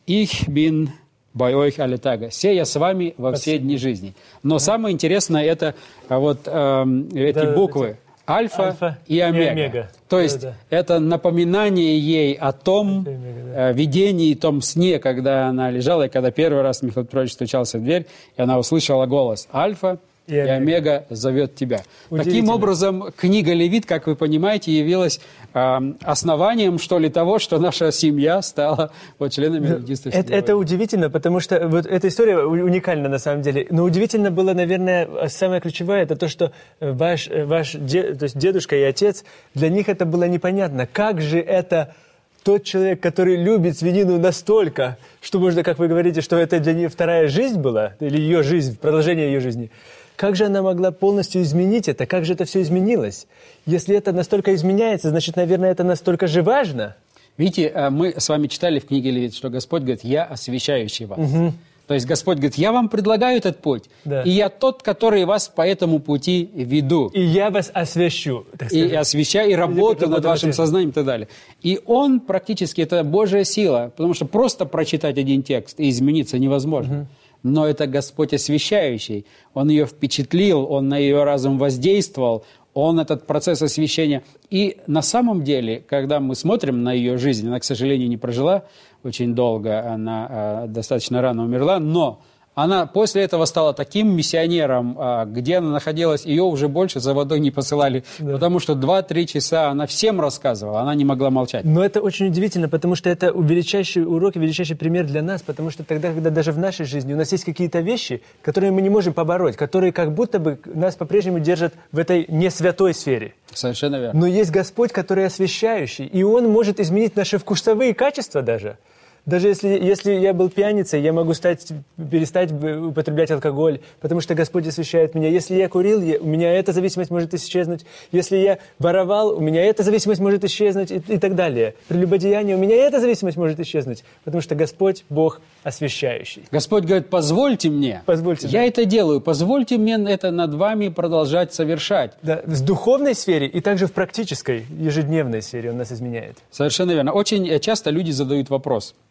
«Ich 0.06 0.48
bin 0.48 0.90
bei 1.34 1.54
euch 1.54 1.78
alle 1.78 1.98
Tage». 1.98 2.28
«Все 2.30 2.54
я 2.54 2.64
с 2.64 2.76
вами 2.76 3.14
во 3.18 3.32
все 3.32 3.58
дни 3.58 3.76
жизни». 3.76 4.14
Но 4.42 4.58
самое 4.58 4.94
интересное 4.94 5.44
это 5.44 5.74
вот 6.08 6.42
э, 6.46 6.84
эти 7.14 7.34
да, 7.34 7.52
буквы. 7.52 7.98
Альфа, 8.28 8.68
Альфа 8.68 8.98
и, 9.06 9.20
омега. 9.20 9.44
и 9.44 9.48
омега. 9.48 9.90
То 10.08 10.20
есть 10.20 10.40
да, 10.40 10.50
да. 10.50 10.76
это 10.76 10.98
напоминание 10.98 11.98
ей 11.98 12.34
о 12.34 12.52
том 12.52 13.04
омега, 13.06 13.44
да. 13.52 13.70
Э, 13.70 13.72
видении, 13.72 14.34
том 14.34 14.62
сне, 14.62 14.98
когда 14.98 15.48
она 15.48 15.70
лежала, 15.70 16.06
и 16.06 16.08
когда 16.08 16.30
первый 16.30 16.62
раз 16.62 16.82
Михаил 16.82 17.06
Петрович 17.06 17.32
стучался 17.32 17.78
в 17.78 17.82
дверь, 17.82 18.06
и 18.36 18.42
она 18.42 18.58
услышала 18.58 19.06
голос 19.06 19.48
Альфа 19.52 19.98
и 20.26 20.36
Омега, 20.36 20.52
и 20.52 20.56
омега 20.56 21.06
зовет 21.10 21.54
тебя. 21.54 21.82
Таким 22.10 22.48
образом, 22.48 23.12
книга 23.16 23.52
Левит, 23.52 23.86
как 23.86 24.06
вы 24.06 24.16
понимаете, 24.16 24.72
явилась 24.72 25.20
э, 25.54 25.78
основанием, 26.02 26.78
что 26.78 26.98
ли, 26.98 27.08
того, 27.08 27.38
что 27.38 27.58
наша 27.58 27.92
семья 27.92 28.42
стала 28.42 28.90
вот, 29.18 29.32
членами 29.32 29.66
Левитистов. 29.68 30.14
Это, 30.14 30.34
это 30.34 30.56
удивительно, 30.56 31.10
потому 31.10 31.40
что 31.40 31.68
вот 31.68 31.86
эта 31.86 32.08
история 32.08 32.38
уникальна 32.38 33.08
на 33.08 33.18
самом 33.18 33.42
деле. 33.42 33.66
Но 33.70 33.84
удивительно 33.84 34.30
было, 34.30 34.52
наверное, 34.52 35.28
самое 35.28 35.60
ключевое, 35.60 36.02
это 36.02 36.16
то, 36.16 36.28
что 36.28 36.52
ваш, 36.80 37.28
ваш 37.28 37.72
дед, 37.72 38.18
то 38.18 38.24
есть 38.24 38.36
дедушка 38.36 38.76
и 38.76 38.82
отец, 38.82 39.24
для 39.54 39.68
них 39.68 39.88
это 39.88 40.06
было 40.06 40.24
непонятно. 40.24 40.88
Как 40.92 41.20
же 41.20 41.38
это 41.38 41.94
тот 42.42 42.64
человек, 42.64 43.00
который 43.00 43.36
любит 43.36 43.78
свинину 43.78 44.18
настолько, 44.18 44.98
что 45.20 45.38
можно, 45.38 45.62
как 45.62 45.78
вы 45.78 45.88
говорите, 45.88 46.20
что 46.20 46.36
это 46.36 46.58
для 46.60 46.74
нее 46.74 46.88
вторая 46.88 47.28
жизнь 47.28 47.60
была, 47.60 47.94
или 48.00 48.20
ее 48.20 48.42
жизнь, 48.42 48.76
продолжение 48.76 49.26
ее 49.26 49.38
жизни– 49.38 49.70
как 50.16 50.36
же 50.36 50.46
она 50.46 50.62
могла 50.62 50.90
полностью 50.90 51.42
изменить 51.42 51.88
это? 51.88 52.06
Как 52.06 52.24
же 52.24 52.32
это 52.32 52.44
все 52.44 52.62
изменилось? 52.62 53.26
Если 53.66 53.96
это 53.96 54.12
настолько 54.12 54.54
изменяется, 54.54 55.10
значит, 55.10 55.36
наверное, 55.36 55.70
это 55.70 55.84
настолько 55.84 56.26
же 56.26 56.42
важно. 56.42 56.96
Видите, 57.36 57.70
э, 57.74 57.90
мы 57.90 58.14
с 58.16 58.28
вами 58.28 58.46
читали 58.46 58.78
в 58.78 58.86
книге 58.86 59.10
Левит, 59.10 59.34
что 59.34 59.50
Господь 59.50 59.82
говорит, 59.82 60.04
я 60.04 60.24
освящающий 60.24 61.04
вас. 61.04 61.18
Угу. 61.18 61.52
То 61.86 61.94
есть 61.94 62.06
Господь 62.06 62.38
говорит, 62.38 62.56
я 62.56 62.72
вам 62.72 62.88
предлагаю 62.88 63.38
этот 63.38 63.58
путь, 63.58 63.84
да. 64.04 64.22
и 64.22 64.30
я 64.30 64.48
тот, 64.48 64.82
который 64.82 65.24
вас 65.24 65.48
по 65.48 65.62
этому 65.62 66.00
пути 66.00 66.50
веду. 66.52 67.08
И 67.08 67.22
я 67.22 67.50
вас 67.50 67.70
освящу. 67.72 68.44
И 68.72 68.92
освящаю, 68.92 69.52
и 69.52 69.54
работаю 69.54 70.10
над 70.10 70.24
вашим 70.24 70.52
сознанием 70.52 70.90
и 70.90 70.92
так 70.92 71.04
далее. 71.04 71.28
И 71.62 71.80
он 71.86 72.18
практически, 72.18 72.80
это 72.80 73.04
Божья 73.04 73.44
сила, 73.44 73.92
потому 73.96 74.14
что 74.14 74.24
просто 74.24 74.66
прочитать 74.66 75.16
один 75.16 75.44
текст 75.44 75.78
и 75.78 75.88
измениться 75.90 76.38
невозможно. 76.38 77.00
Угу 77.02 77.06
но 77.42 77.66
это 77.66 77.86
Господь 77.86 78.34
освящающий. 78.34 79.26
Он 79.54 79.68
ее 79.68 79.86
впечатлил, 79.86 80.66
Он 80.70 80.88
на 80.88 80.98
ее 80.98 81.24
разум 81.24 81.58
воздействовал, 81.58 82.44
Он 82.74 83.00
этот 83.00 83.26
процесс 83.26 83.62
освящения. 83.62 84.22
И 84.50 84.78
на 84.86 85.02
самом 85.02 85.44
деле, 85.44 85.80
когда 85.80 86.20
мы 86.20 86.34
смотрим 86.34 86.82
на 86.82 86.92
ее 86.92 87.18
жизнь, 87.18 87.46
она, 87.46 87.60
к 87.60 87.64
сожалению, 87.64 88.08
не 88.08 88.16
прожила 88.16 88.64
очень 89.02 89.34
долго, 89.34 89.88
она 89.88 90.64
э, 90.64 90.66
достаточно 90.68 91.22
рано 91.22 91.44
умерла, 91.44 91.78
но 91.78 92.20
она 92.56 92.86
после 92.86 93.22
этого 93.22 93.44
стала 93.44 93.74
таким 93.74 94.16
миссионером, 94.16 94.96
а, 94.98 95.26
где 95.26 95.58
она 95.58 95.70
находилась, 95.70 96.24
ее 96.24 96.42
уже 96.42 96.68
больше 96.68 97.00
за 97.00 97.12
водой 97.12 97.38
не 97.38 97.50
посылали, 97.50 98.02
да. 98.18 98.32
потому 98.32 98.60
что 98.60 98.72
2-3 98.72 99.26
часа 99.26 99.68
она 99.68 99.86
всем 99.86 100.22
рассказывала, 100.22 100.80
она 100.80 100.94
не 100.94 101.04
могла 101.04 101.28
молчать. 101.28 101.66
Но 101.66 101.84
это 101.84 102.00
очень 102.00 102.28
удивительно, 102.28 102.70
потому 102.70 102.94
что 102.94 103.10
это 103.10 103.26
величайший 103.26 104.04
урок, 104.04 104.36
величайший 104.36 104.74
пример 104.74 105.04
для 105.04 105.20
нас, 105.20 105.42
потому 105.42 105.70
что 105.70 105.84
тогда, 105.84 106.10
когда 106.12 106.30
даже 106.30 106.50
в 106.52 106.58
нашей 106.58 106.86
жизни 106.86 107.12
у 107.12 107.16
нас 107.18 107.30
есть 107.30 107.44
какие-то 107.44 107.80
вещи, 107.80 108.22
которые 108.40 108.70
мы 108.70 108.80
не 108.80 108.88
можем 108.88 109.12
побороть, 109.12 109.56
которые 109.56 109.92
как 109.92 110.14
будто 110.14 110.38
бы 110.38 110.58
нас 110.64 110.96
по-прежнему 110.96 111.40
держат 111.40 111.74
в 111.92 111.98
этой 111.98 112.24
не 112.28 112.50
святой 112.50 112.94
сфере. 112.94 113.34
Совершенно 113.52 113.96
верно. 113.96 114.18
Но 114.18 114.26
есть 114.26 114.50
Господь, 114.50 114.92
который 114.92 115.26
освящающий, 115.26 116.06
и 116.06 116.22
Он 116.22 116.48
может 116.48 116.80
изменить 116.80 117.16
наши 117.16 117.36
вкусовые 117.36 117.92
качества 117.92 118.40
даже. 118.40 118.78
Даже 119.26 119.48
если, 119.48 119.68
если 119.68 120.14
я 120.14 120.32
был 120.32 120.48
пьяницей, 120.48 121.02
я 121.02 121.12
могу 121.12 121.34
стать, 121.34 121.66
перестать 121.96 122.52
употреблять 122.52 123.32
алкоголь, 123.32 123.80
потому 124.00 124.20
что 124.20 124.36
Господь 124.36 124.68
освящает 124.68 125.16
меня. 125.16 125.28
Если 125.28 125.56
я 125.56 125.68
курил, 125.68 126.00
я, 126.00 126.20
у 126.20 126.26
меня 126.26 126.52
эта 126.52 126.72
зависимость 126.72 127.10
может 127.10 127.34
исчезнуть. 127.34 127.84
Если 128.12 128.36
я 128.36 128.58
воровал, 128.78 129.36
у 129.36 129.40
меня 129.40 129.64
эта 129.64 129.82
зависимость 129.82 130.20
может 130.20 130.44
исчезнуть 130.44 130.92
и, 130.92 131.02
и 131.08 131.18
так 131.18 131.34
далее. 131.34 131.74
При 131.88 131.98
любодеянии 131.98 132.54
у 132.54 132.58
меня 132.58 132.76
эта 132.76 133.00
зависимость 133.00 133.36
может 133.36 133.58
исчезнуть, 133.58 134.04
потому 134.22 134.40
что 134.40 134.54
Господь 134.54 135.04
Бог 135.08 135.40
освящающий. 135.64 136.44
Господь 136.52 136.84
говорит, 136.84 137.08
позвольте 137.08 137.68
мне. 137.68 138.02
Позвольте. 138.06 138.46
Я 138.46 138.60
да. 138.60 138.66
это 138.66 138.84
делаю. 138.84 139.20
Позвольте 139.20 139.76
мне 139.76 139.96
это 140.08 140.30
над 140.30 140.54
вами 140.54 140.88
продолжать 140.88 141.52
совершать. 141.52 142.12
Да, 142.22 142.42
в 142.46 142.64
духовной 142.64 143.16
сфере 143.16 143.48
и 143.48 143.60
также 143.60 143.88
в 143.88 143.92
практической, 143.92 144.64
ежедневной 144.78 145.42
сфере 145.42 145.72
Он 145.72 145.78
нас 145.78 145.90
изменяет. 145.90 146.36
Совершенно 146.52 146.92
верно. 146.92 147.12
Очень 147.12 147.58
часто 147.58 147.90
люди 147.90 148.12
задают 148.12 148.50
вопрос– 148.50 148.94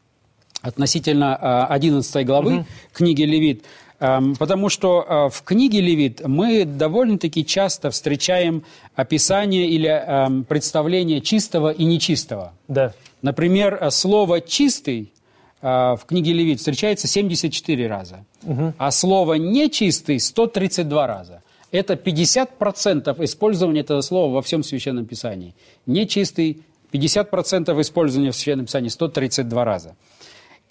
относительно 0.66 1.66
11 1.68 2.16
а, 2.16 2.24
главы 2.24 2.56
угу. 2.58 2.66
книги 2.94 3.24
Левит. 3.24 3.64
Эм, 4.00 4.36
потому 4.36 4.68
что 4.70 5.06
э, 5.08 5.30
в 5.34 5.42
книге 5.44 5.80
Левит 5.80 6.22
мы 6.28 6.66
довольно-таки 6.66 7.46
часто 7.46 7.92
встречаем 7.92 8.64
описание 8.94 9.70
или 9.70 9.90
эм, 9.90 10.44
представление 10.44 11.22
чистого 11.22 11.72
и 11.72 11.86
нечистого. 11.86 12.54
Да. 12.68 12.94
Например, 13.22 13.78
э, 13.80 13.90
слово 13.92 14.42
«чистый» 14.42 15.14
э, 15.62 15.68
в 15.68 16.02
книге 16.06 16.34
Левит 16.34 16.60
встречается 16.60 17.08
74 17.08 17.88
раза, 17.88 18.26
угу. 18.44 18.74
а 18.78 18.92
слово 18.92 19.36
«нечистый» 19.36 20.20
132 20.20 21.08
раза. 21.08 21.42
Это 21.72 21.94
50% 21.94 23.24
использования 23.24 23.80
этого 23.80 24.02
слова 24.02 24.34
во 24.34 24.42
всем 24.42 24.64
Священном 24.64 25.06
Писании. 25.06 25.56
Нечистый 25.86 26.62
50% 26.92 27.82
использования 27.82 28.32
в 28.32 28.36
Священном 28.36 28.66
Писании 28.66 28.90
132 28.90 29.66
раза. 29.66 29.96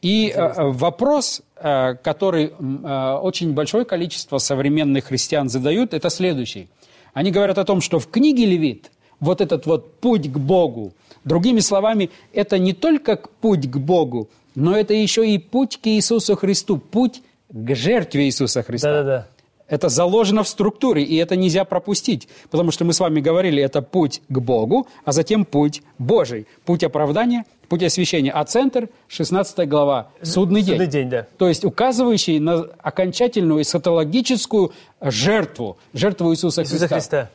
И 0.05 0.29
э, 0.29 0.53
вопрос, 0.59 1.41
э, 1.57 1.95
который 1.95 2.53
э, 2.53 3.19
очень 3.23 3.55
большое 3.55 3.87
количество 3.87 4.37
современных 4.37 5.07
христиан 5.07 5.49
задают, 5.49 5.95
это 5.95 6.11
следующий. 6.11 6.69
Они 7.15 7.31
говорят 7.31 7.57
о 7.57 7.65
том, 7.65 7.81
что 7.81 7.99
в 7.99 8.11
книге 8.11 8.45
Левит 8.45 8.91
вот 9.19 9.41
этот 9.41 9.65
вот 9.65 10.01
путь 10.01 10.31
к 10.31 10.37
Богу, 10.37 10.93
другими 11.25 11.61
словами, 11.61 12.11
это 12.35 12.59
не 12.59 12.75
только 12.75 13.17
путь 13.17 13.71
к 13.71 13.79
Богу, 13.79 14.29
но 14.55 14.77
это 14.77 14.93
еще 14.93 15.27
и 15.27 15.39
путь 15.39 15.81
к 15.81 15.87
Иисусу 15.87 16.37
Христу, 16.37 16.77
путь 16.77 17.23
к 17.49 17.75
жертве 17.75 18.27
Иисуса 18.27 18.63
Христа. 18.63 18.93
Да-да-да. 18.93 19.29
Это 19.67 19.89
заложено 19.89 20.43
в 20.43 20.49
структуре, 20.49 21.03
и 21.03 21.17
это 21.17 21.37
нельзя 21.37 21.65
пропустить, 21.65 22.29
потому 22.51 22.71
что 22.71 22.85
мы 22.85 22.93
с 22.93 23.01
вами 23.01 23.21
говорили, 23.21 23.63
это 23.63 23.81
путь 23.81 24.21
к 24.29 24.39
Богу, 24.39 24.87
а 25.05 25.13
затем 25.13 25.47
путь 25.47 25.83
Божий, 25.99 26.47
путь 26.67 26.85
оправдания, 26.85 27.47
путь 27.69 27.83
освящения. 27.83 28.31
А 28.31 28.45
центр, 28.45 28.91
16 29.09 29.67
глава, 29.67 30.09
судный 30.23 30.61
день. 30.61 30.75
Судный 30.75 30.87
день, 30.87 31.09
да. 31.09 31.27
То 31.39 31.49
есть 31.49 31.65
указывающий 31.65 32.39
на 32.41 32.67
окончательную 32.83 33.63
эсхатологическую 33.63 34.73
жертву, 35.01 35.79
жертву 35.95 36.33
Иисуса, 36.33 36.63
Иисуса 36.63 36.89
Христа. 36.89 37.31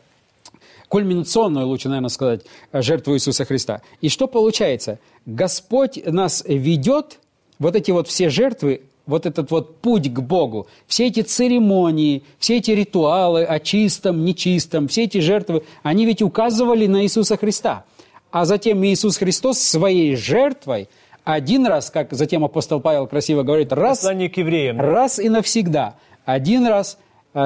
Кульминационную, 0.88 1.68
лучше, 1.68 1.88
наверное, 1.88 2.10
сказать, 2.10 2.42
жертву 2.74 3.16
Иисуса 3.16 3.46
Христа. 3.46 3.82
И 4.02 4.10
что 4.10 4.28
получается? 4.28 5.00
Господь 5.26 6.04
нас 6.06 6.44
ведет, 6.48 7.20
вот 7.60 7.76
эти 7.76 7.92
вот 7.92 8.08
все 8.08 8.30
жертвы, 8.30 8.82
вот 9.10 9.26
этот 9.26 9.52
вот 9.52 9.78
путь 9.78 10.14
к 10.14 10.20
Богу, 10.20 10.68
все 10.88 11.08
эти 11.08 11.22
церемонии, 11.22 12.24
все 12.40 12.58
эти 12.58 12.72
ритуалы 12.72 13.44
о 13.44 13.60
чистом, 13.60 14.24
нечистом, 14.24 14.88
все 14.88 15.04
эти 15.04 15.18
жертвы, 15.18 15.64
они 15.84 16.06
ведь 16.06 16.22
указывали 16.22 16.88
на 16.88 17.04
Иисуса 17.04 17.36
Христа. 17.36 17.86
А 18.32 18.46
затем 18.46 18.86
Иисус 18.86 19.18
Христос 19.18 19.60
своей 19.60 20.16
жертвой 20.16 20.88
один 21.24 21.66
раз, 21.68 21.90
как 21.90 22.14
затем 22.14 22.44
апостол 22.44 22.80
Павел 22.80 23.08
красиво 23.08 23.44
говорит, 23.44 23.74
раз, 23.74 24.02
к 24.02 24.38
евреям. 24.38 24.80
раз 24.80 25.20
и 25.20 25.30
навсегда, 25.30 25.96
один 26.26 26.66
раз 26.68 26.98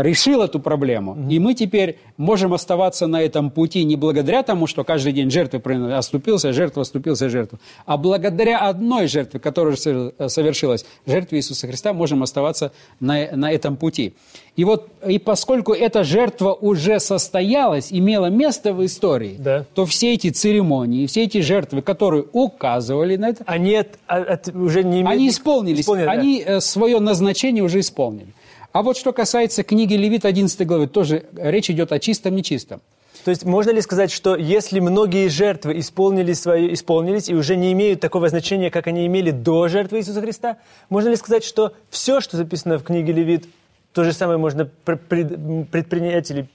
решил 0.02 0.42
эту 0.42 0.60
проблему. 0.60 1.18
И 1.30 1.40
мы 1.40 1.54
теперь 1.54 1.98
можем 2.18 2.54
оставаться 2.54 3.08
на 3.08 3.22
этом 3.22 3.50
пути 3.52 3.84
не 3.84 3.96
благодаря 3.96 4.44
тому, 4.44 4.68
что 4.68 4.84
каждый 4.84 5.14
день 5.14 5.30
жертвы 5.30 5.62
оступился, 5.96 6.54
жертва, 6.54 6.82
оступился, 6.82 7.30
жертва, 7.30 7.60
а 7.86 7.98
благодаря 7.98 8.60
одной 8.60 9.08
жертве, 9.08 9.40
которая 9.40 9.76
сов- 9.76 10.14
совершилась, 10.28 10.86
жертве 11.06 11.40
Иисуса 11.40 11.68
Христа, 11.68 11.94
можем 11.94 12.24
оставаться 12.24 12.72
на, 13.00 13.28
на 13.36 13.52
этом 13.52 13.76
пути. 13.76 14.14
И 14.56 14.64
вот, 14.66 14.88
и 15.08 15.18
поскольку 15.20 15.74
эта 15.74 16.04
жертва 16.04 16.54
уже 16.54 17.00
состоялась, 17.00 17.92
имела 17.92 18.28
место 18.28 18.74
в 18.74 18.86
истории, 18.86 19.36
Да. 19.40 19.66
то 19.74 19.86
все 19.86 20.14
эти 20.14 20.30
церемонии, 20.30 21.08
все 21.08 21.24
эти 21.24 21.42
жертвы, 21.42 21.82
которые 21.82 22.26
указывали 22.34 23.16
на 23.18 23.30
это, 23.30 23.44
Они 23.48 23.76
от- 23.76 23.98
от- 24.08 24.50
уже 24.56 24.84
не 24.84 25.02
имеют... 25.02 25.10
они 25.10 25.30
исполнились, 25.30 25.82
Исполнены, 25.82 26.06
да. 26.06 26.12
они 26.12 26.44
э, 26.46 26.60
свое 26.62 27.00
назначение 27.00 27.64
уже 27.64 27.80
исполнили. 27.80 28.28
А 28.74 28.82
вот 28.82 28.98
что 28.98 29.14
касается 29.14 29.64
книги 29.64 29.94
Левит 29.94 30.26
11 30.26 30.68
главы, 30.68 30.88
тоже 30.88 31.26
речь 31.38 31.70
идет 31.70 31.92
о 31.92 32.00
чистом 32.00 32.36
нечистом. 32.36 32.82
То 33.24 33.30
есть 33.32 33.46
можно 33.46 33.70
ли 33.72 33.80
сказать, 33.82 34.12
что 34.12 34.36
если 34.36 34.80
многие 34.82 35.30
жертвы 35.30 35.80
исполнили 35.80 36.34
свое, 36.34 36.74
исполнились 36.74 37.30
и 37.30 37.36
уже 37.36 37.56
не 37.56 37.72
имеют 37.72 38.02
такого 38.02 38.28
значения, 38.30 38.70
как 38.72 38.88
они 38.88 39.06
имели 39.06 39.32
до 39.32 39.68
жертвы 39.70 40.00
Иисуса 40.00 40.20
Христа, 40.22 40.58
можно 40.90 41.10
ли 41.10 41.16
сказать, 41.16 41.44
что 41.46 41.74
все, 41.90 42.20
что 42.20 42.36
записано 42.36 42.78
в 42.80 42.84
книге 42.84 43.14
Левит, 43.14 43.46
то 43.94 44.04
же 44.04 44.12
самое 44.12 44.38
можно 44.40 44.66
пр- 44.84 44.98
пред- 44.98 45.70
предпринять 45.70 46.32
или, 46.32 46.50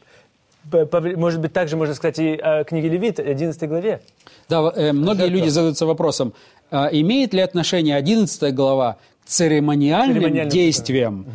может 1.16 1.40
быть, 1.40 1.52
также 1.52 1.76
можно 1.76 1.94
сказать 1.94 2.18
и 2.18 2.34
о 2.34 2.64
книге 2.64 2.88
Левит, 2.88 3.20
11 3.20 3.68
главе? 3.68 4.00
Да, 4.48 4.72
э, 4.74 4.92
многие 4.92 5.20
Жертва. 5.20 5.36
люди 5.36 5.48
задаются 5.48 5.86
вопросом, 5.86 6.34
а 6.70 6.88
имеет 6.92 7.32
ли 7.32 7.40
отношение 7.40 7.96
11 7.96 8.52
глава 8.54 8.96
к 9.24 9.28
церемониальным, 9.28 10.16
Церемониальным, 10.16 10.50
действиям, 10.50 11.26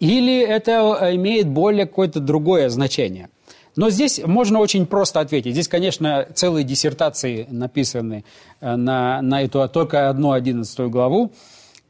или 0.00 0.40
это 0.40 0.98
э, 1.00 1.14
имеет 1.14 1.48
более 1.48 1.86
какое-то 1.86 2.20
другое 2.20 2.70
значение. 2.70 3.28
Но 3.76 3.90
здесь 3.90 4.20
можно 4.24 4.58
очень 4.58 4.86
просто 4.86 5.20
ответить. 5.20 5.52
Здесь, 5.52 5.68
конечно, 5.68 6.26
целые 6.34 6.64
диссертации 6.64 7.46
написаны 7.50 8.24
э, 8.60 8.76
на, 8.76 9.22
на 9.22 9.42
эту 9.42 9.68
только 9.68 10.08
одну 10.08 10.32
11 10.32 10.80
главу. 10.90 11.32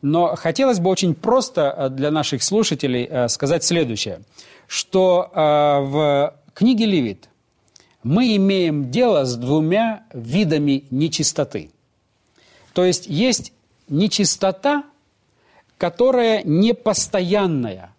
Но 0.02 0.34
хотелось 0.34 0.80
бы 0.80 0.90
очень 0.90 1.14
просто 1.14 1.74
э, 1.76 1.88
для 1.88 2.10
наших 2.10 2.42
слушателей 2.42 3.28
сказать 3.28 3.64
следующее, 3.64 4.20
что 4.66 5.30
в 5.34 6.34
книге 6.54 6.86
Левит 6.86 7.28
мы 8.02 8.36
имеем 8.36 8.90
дело 8.90 9.24
с 9.24 9.36
двумя 9.36 10.04
видами 10.12 10.84
нечистоты. 10.90 11.70
То 12.72 12.84
есть 12.84 13.06
есть 13.06 13.52
нечистота, 13.88 14.84
которая 15.76 16.42
непостоянная, 16.44 17.89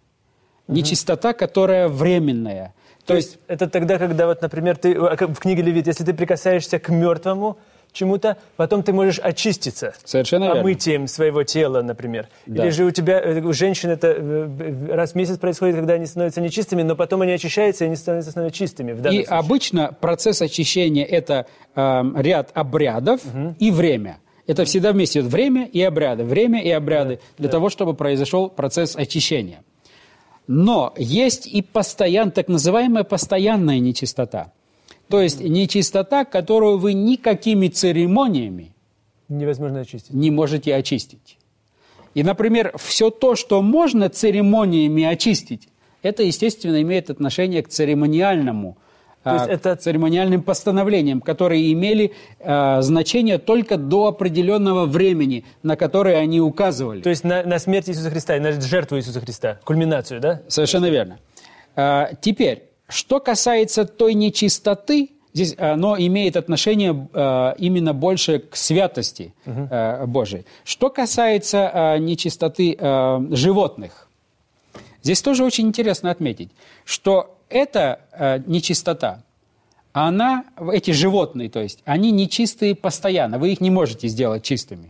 нечистота, 0.72 1.32
которая 1.32 1.88
временная. 1.88 2.74
То 3.06 3.14
есть 3.14 3.38
это 3.48 3.68
тогда, 3.68 3.98
когда, 3.98 4.26
вот, 4.26 4.42
например, 4.42 4.76
ты 4.76 4.94
как 4.94 5.30
в 5.30 5.38
книге 5.38 5.62
Левит, 5.62 5.86
если 5.86 6.04
ты 6.04 6.14
прикасаешься 6.14 6.78
к 6.78 6.88
мертвому 6.88 7.58
чему-то, 7.92 8.38
потом 8.56 8.82
ты 8.82 8.92
можешь 8.92 9.18
очиститься. 9.18 9.94
Совершенно 10.04 10.44
верно. 10.44 10.60
Омытием 10.60 11.06
своего 11.06 11.42
тела, 11.42 11.82
например. 11.82 12.28
Да. 12.46 12.64
Или 12.64 12.70
же 12.70 12.84
у 12.84 12.90
тебя, 12.90 13.20
э, 13.20 13.40
у 13.40 13.52
женщин 13.52 13.90
это 13.90 14.14
э, 14.16 14.86
раз 14.94 15.12
в 15.12 15.14
месяц 15.14 15.38
происходит, 15.38 15.76
когда 15.76 15.94
они 15.94 16.06
становятся 16.06 16.40
нечистыми, 16.40 16.82
но 16.82 16.96
потом 16.96 17.22
они 17.22 17.32
очищаются, 17.32 17.84
и 17.84 17.88
они 17.88 17.96
становятся 17.96 18.32
снова 18.32 18.50
чистыми. 18.50 18.92
И 18.92 18.96
случае. 18.96 19.24
обычно 19.24 19.96
процесс 20.00 20.42
очищения– 20.42 21.04
это 21.10 21.46
э, 21.74 22.02
ряд 22.16 22.50
обрядов 22.54 23.20
и 23.58 23.70
время. 23.70 24.18
Это 24.46 24.64
всегда 24.64 24.92
вместе 24.92 25.20
идет 25.20 25.30
время 25.30 25.66
и 25.66 25.80
обряды, 25.82 26.24
время 26.24 26.62
и 26.62 26.70
обряды 26.70 27.20
для 27.38 27.48
того, 27.48 27.68
чтобы 27.68 27.94
произошел 27.94 28.48
процесс 28.48 28.96
очищения. 28.96 29.62
Но 30.46 30.92
есть 30.96 31.46
и 31.46 31.62
постоян, 31.62 32.30
так 32.30 32.48
называемая 32.48 33.04
постоянная 33.04 33.78
нечистота. 33.78 34.52
То 35.08 35.20
есть 35.20 35.40
нечистота, 35.40 36.24
которую 36.24 36.78
вы 36.78 36.94
никакими 36.94 37.68
церемониями 37.68 38.72
Невозможно 39.28 39.80
очистить. 39.80 40.12
не 40.12 40.30
можете 40.30 40.74
очистить. 40.74 41.38
И, 42.14 42.22
например, 42.22 42.74
все 42.76 43.10
то, 43.10 43.34
что 43.34 43.62
можно 43.62 44.08
церемониями 44.08 45.04
очистить, 45.04 45.68
это, 46.02 46.22
естественно, 46.22 46.82
имеет 46.82 47.10
отношение 47.10 47.62
к 47.62 47.68
церемониальному, 47.68 48.76
То 49.24 49.34
есть 49.34 49.46
это- 49.48 49.76
церемониальным 49.76 50.42
постановлениям, 50.42 51.20
которые 51.20 51.72
имели 51.72 52.12
а, 52.40 52.82
значение 52.82 53.38
только 53.38 53.76
до 53.76 54.08
определенного 54.08 54.86
времени, 54.86 55.44
на 55.62 55.76
которое 55.76 56.16
они 56.16 56.40
указывали. 56.40 57.00
То 57.02 57.10
есть 57.10 57.22
на, 57.24 57.42
на 57.44 57.58
смерть 57.58 57.88
Иисуса 57.88 58.10
Христа, 58.10 58.36
и 58.36 58.40
на 58.40 58.52
жертву 58.60 58.96
Иисуса 58.98 59.20
Христа, 59.20 59.58
кульминацию, 59.64 60.20
да? 60.20 60.42
Совершенно 60.48 60.86
верно. 60.86 61.18
А, 61.76 62.10
Теперь, 62.20 62.64
что 62.88 63.20
касается 63.20 63.84
той 63.84 64.14
нечистоты, 64.14 65.10
здесь 65.32 65.54
оно 65.56 65.96
имеет 65.98 66.36
отношение 66.36 67.08
а, 67.14 67.54
именно 67.58 67.94
больше 67.94 68.40
к 68.40 68.56
святости 68.56 69.32
а, 69.46 70.04
Божией. 70.06 70.44
Что 70.64 70.90
касается 70.90 71.70
а, 71.72 71.98
нечистоты 71.98 72.76
а, 72.78 73.24
животных, 73.30 74.08
здесь 75.02 75.22
тоже 75.22 75.44
очень 75.44 75.68
интересно 75.68 76.10
отметить, 76.10 76.50
что 76.84 77.36
эта 77.52 78.00
а, 78.12 78.38
нечистота, 78.46 79.22
она, 79.92 80.44
эти 80.72 80.90
животные, 80.92 81.50
то 81.50 81.60
есть, 81.60 81.80
они 81.84 82.10
нечистые 82.12 82.74
постоянно, 82.74 83.38
вы 83.38 83.52
их 83.52 83.60
не 83.60 83.70
можете 83.70 84.08
сделать 84.08 84.42
чистыми. 84.42 84.88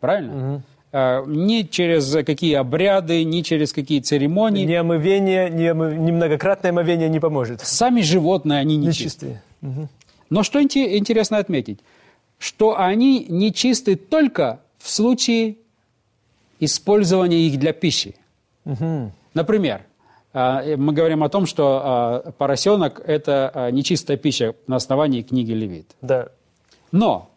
Правильно? 0.00 0.62
А, 0.92 1.24
Ни 1.26 1.62
через 1.62 2.12
какие 2.24 2.54
обряды, 2.54 3.24
ни 3.24 3.42
через 3.42 3.72
какие 3.72 4.00
церемонии. 4.00 4.64
Ни 4.64 4.74
омывение, 4.74 5.50
ни, 5.50 5.64
омы- 5.64 5.96
ни 5.96 6.12
многократное 6.12 6.70
омовение 6.70 7.08
не 7.08 7.18
поможет. 7.20 7.60
Сами 7.62 8.00
животные, 8.02 8.60
они 8.60 8.76
нечистые. 8.76 9.42
Нечистые. 9.60 9.88
Но 10.30 10.42
что 10.44 10.60
инте- 10.60 10.96
интересно 10.96 11.38
отметить, 11.38 11.80
что 12.38 12.78
они 12.78 13.26
нечисты 13.28 13.96
только 13.96 14.60
в 14.78 14.88
случае 14.88 15.56
использования 16.60 17.40
их 17.48 17.58
для 17.58 17.72
пищи. 17.72 18.14
Например, 19.34 19.78
а, 19.78 19.82
э, 19.82 19.84
мы 20.34 20.92
говорим 20.92 21.22
о 21.22 21.28
том, 21.28 21.46
что 21.46 21.80
а, 21.82 22.32
поросенок– 22.32 23.00
это 23.06 23.50
а, 23.54 23.70
нечистая 23.70 24.16
пища 24.16 24.54
на 24.66 24.76
основании 24.76 25.22
книги 25.22 25.52
Левит. 25.52 25.92
Да. 26.02 26.28
Но 26.92 27.30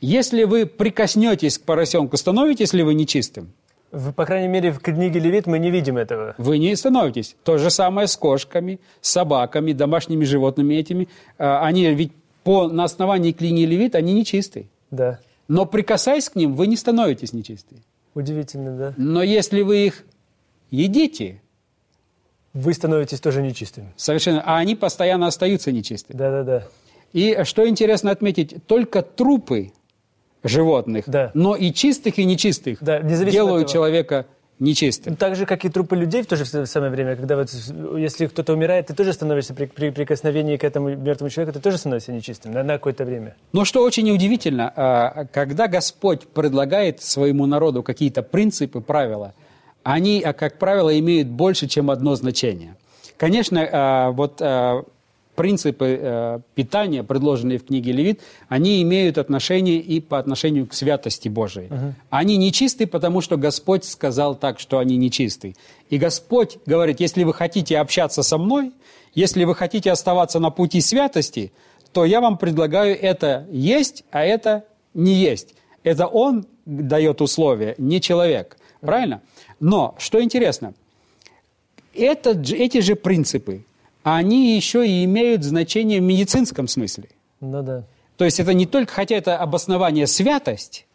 если 0.00 0.44
вы 0.44 0.66
прикоснетесь 0.66 1.58
к 1.58 1.62
поросенку, 1.62 2.16
становитесь 2.16 2.72
ли 2.74 2.82
вы 2.82 2.94
нечистым? 2.94 3.52
В- 3.92 4.12
по 4.12 4.26
крайней 4.26 4.48
мере, 4.48 4.72
в 4.72 4.80
книге 4.80 5.20
Левит 5.20 5.46
мы 5.46 5.58
не 5.58 5.70
видим 5.70 5.96
этого. 5.96 6.34
Вы 6.38 6.58
не 6.58 6.76
становитесь. 6.76 7.34
То 7.44 7.56
же 7.56 7.70
самое 7.70 8.08
с 8.08 8.16
кошками, 8.16 8.78
собаками, 9.00 9.72
домашними 9.72 10.24
животными 10.24 10.74
этими. 10.74 11.08
А, 11.38 11.64
Они 11.66 11.86
ведь 11.94 12.12
по, 12.44 12.68
на 12.68 12.84
основании 12.84 13.32
книги 13.32 13.64
Левит, 13.64 13.94
они 13.94 14.12
нечистые. 14.12 14.66
Да. 14.90 15.18
Но 15.48 15.64
прикасаясь 15.64 16.28
к 16.28 16.36
ним, 16.36 16.54
вы 16.54 16.66
не 16.66 16.76
становитесь 16.76 17.32
нечистые. 17.32 17.80
Удивительно, 18.14 18.76
да. 18.76 18.94
Но 18.96 19.22
если 19.22 19.62
вы 19.62 19.86
их 19.86 20.04
едите, 20.70 21.40
Вы 22.56 22.72
становитесь 22.72 23.20
тоже 23.20 23.42
нечистыми. 23.42 23.92
совершенно, 23.96 24.42
а 24.44 24.56
они 24.56 24.74
постоянно 24.74 25.26
остаются 25.26 25.70
нечистыми. 25.72 26.16
Да-да-да. 26.16 26.62
И 27.12 27.44
что 27.44 27.68
интересно 27.68 28.10
отметить, 28.10 28.66
только 28.66 29.02
трупы 29.02 29.72
животных, 30.42 31.04
Да. 31.06 31.30
но 31.34 31.54
и 31.54 31.72
чистых, 31.72 32.18
и 32.18 32.24
нечистых 32.24 32.78
Да, 32.80 33.00
делают 33.00 33.68
человека 33.68 34.26
нечистым. 34.58 35.16
Так 35.16 35.36
же, 35.36 35.44
как 35.44 35.64
и 35.66 35.68
трупы 35.68 35.96
людей 35.96 36.22
в 36.22 36.26
то 36.26 36.36
же 36.36 36.46
самое 36.66 36.90
время, 36.90 37.14
когда 37.16 37.36
вот 37.36 37.50
если 37.98 38.26
кто-то 38.26 38.54
умирает, 38.54 38.86
ты 38.86 38.94
тоже 38.94 39.12
становишься 39.12 39.52
при, 39.52 39.66
при 39.66 39.90
прикосновении 39.90 40.56
к 40.56 40.64
этому 40.64 40.96
мертвому 40.96 41.28
человеку, 41.30 41.58
ты 41.58 41.62
тоже 41.62 41.76
становишься 41.76 42.12
нечистым 42.12 42.52
на, 42.52 42.62
на 42.62 42.74
какое-то 42.74 43.04
время. 43.04 43.36
Но 43.52 43.66
что 43.66 43.82
очень 43.82 44.10
удивительно, 44.10 44.72
а, 44.74 45.26
когда 45.26 45.68
Господь 45.68 46.26
предлагает 46.26 47.02
своему 47.02 47.44
народу 47.44 47.82
какие-то 47.82 48.22
принципы, 48.22 48.80
правила, 48.80 49.34
они, 49.86 50.20
а, 50.20 50.32
как 50.32 50.58
правило, 50.58 50.98
имеют 50.98 51.28
больше, 51.28 51.68
чем 51.68 51.92
одно 51.92 52.16
значение. 52.16 52.74
Конечно, 53.16 53.68
а, 53.70 54.10
вот 54.10 54.42
а, 54.42 54.82
принципы 55.36 56.42
питания, 56.54 57.04
предложенные 57.04 57.58
в 57.58 57.66
книге 57.66 57.92
Левит, 57.92 58.20
они 58.48 58.82
имеют 58.82 59.18
отношение 59.18 59.76
и 59.76 60.00
по 60.00 60.18
отношению 60.18 60.66
к 60.66 60.72
святости 60.72 61.28
Божией. 61.28 61.66
Угу. 61.66 61.94
Они 62.08 62.36
нечисты, 62.38 62.86
потому 62.86 63.20
что 63.20 63.36
Господь 63.36 63.84
сказал 63.84 64.34
так, 64.34 64.58
что 64.58 64.78
они 64.78 64.96
нечисты. 64.96 65.54
И 65.90 65.98
Господь 65.98 66.56
говорит, 66.64 67.00
если 67.00 67.22
вы 67.22 67.34
хотите 67.34 67.78
общаться 67.78 68.22
со 68.22 68.38
мной, 68.38 68.72
если 69.14 69.44
вы 69.44 69.54
хотите 69.54 69.92
оставаться 69.92 70.40
на 70.40 70.50
пути 70.50 70.80
святости, 70.80 71.52
то 71.92 72.06
я 72.06 72.20
вам 72.20 72.38
предлагаю 72.38 72.98
это 72.98 73.46
есть, 73.52 74.04
а 74.10 74.24
это 74.24 74.64
не 74.94 75.12
есть. 75.12 75.54
Это 75.84 76.06
Он 76.06 76.46
дает 76.64 77.20
условия, 77.20 77.74
не 77.76 78.00
человек. 78.00 78.56
Правильно? 78.86 79.22
Но, 79.60 79.94
что 79.98 80.22
интересно, 80.22 80.74
это, 81.94 82.30
эти 82.30 82.80
же 82.80 82.94
принципы, 82.94 83.64
они 84.02 84.54
еще 84.54 84.86
и 84.86 85.04
имеют 85.04 85.42
значение 85.42 86.00
в 86.00 86.04
медицинском 86.04 86.68
смысле. 86.68 87.08
Ну 87.40 87.62
да. 87.62 87.84
То 88.16 88.24
есть 88.24 88.40
это 88.40 88.54
не 88.54 88.66
только, 88.66 88.92
хотя 88.92 89.16
это 89.16 89.36
обоснование 89.36 90.06
святость, 90.06 90.86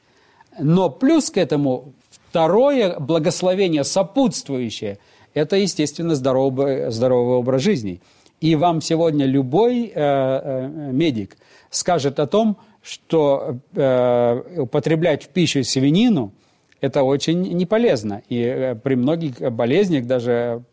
но 0.59 0.89
плюс 0.89 1.29
к 1.29 1.37
этому 1.37 1.93
второе 2.29 2.99
благословение 2.99 3.83
сопутствующее– 3.83 4.97
это, 5.33 5.55
естественно, 5.55 6.15
здоровый, 6.15 6.91
здоровый 6.91 7.37
образ 7.37 7.61
жизни. 7.61 8.01
И 8.41 8.55
вам 8.55 8.81
сегодня 8.81 9.25
любой 9.25 9.85
э, 9.85 9.91
э, 9.93 10.67
медик 10.91 11.37
скажет 11.69 12.19
о 12.19 12.27
том, 12.27 12.57
что 12.81 13.59
э, 13.75 14.41
употреблять 14.57 15.23
в 15.23 15.27
пищу 15.29 15.63
свинину– 15.63 16.31
это 16.81 17.03
очень 17.03 17.41
неполезно. 17.41 18.23
И 18.27 18.41
э, 18.41 18.75
при 18.75 18.95
многих 18.95 19.39
болезнях 19.53 20.05
даже 20.07 20.63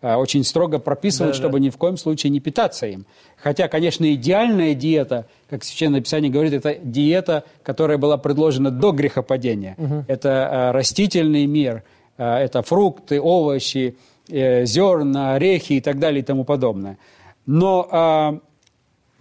э, 0.00 0.14
очень 0.14 0.44
строго 0.44 0.78
прописывают, 0.78 1.36
да, 1.36 1.38
чтобы 1.38 1.58
да. 1.58 1.66
ни 1.66 1.70
в 1.70 1.76
коем 1.76 1.96
случае 1.96 2.30
не 2.30 2.40
питаться 2.40 2.86
им. 2.86 3.06
Хотя, 3.36 3.68
конечно, 3.68 4.12
идеальная 4.14 4.74
диета, 4.74 5.26
как 5.48 5.62
Священное 5.62 6.00
Писание 6.00 6.32
говорит, 6.32 6.54
это 6.54 6.74
диета, 6.82 7.44
которая 7.62 7.98
была 7.98 8.16
предложена 8.16 8.70
до 8.70 8.92
грехопадения. 8.92 9.76
Угу. 9.78 10.04
Это 10.08 10.28
э, 10.28 10.70
растительный 10.72 11.46
мир, 11.46 11.84
это 12.16 12.62
фрукты, 12.62 13.20
овощи, 13.20 13.96
зерна, 14.28 15.34
орехи 15.34 15.74
и 15.74 15.80
так 15.80 15.98
далее 15.98 16.20
и 16.20 16.24
тому 16.24 16.44
подобное. 16.44 16.98
Но 17.46 17.88
а, 17.90 18.38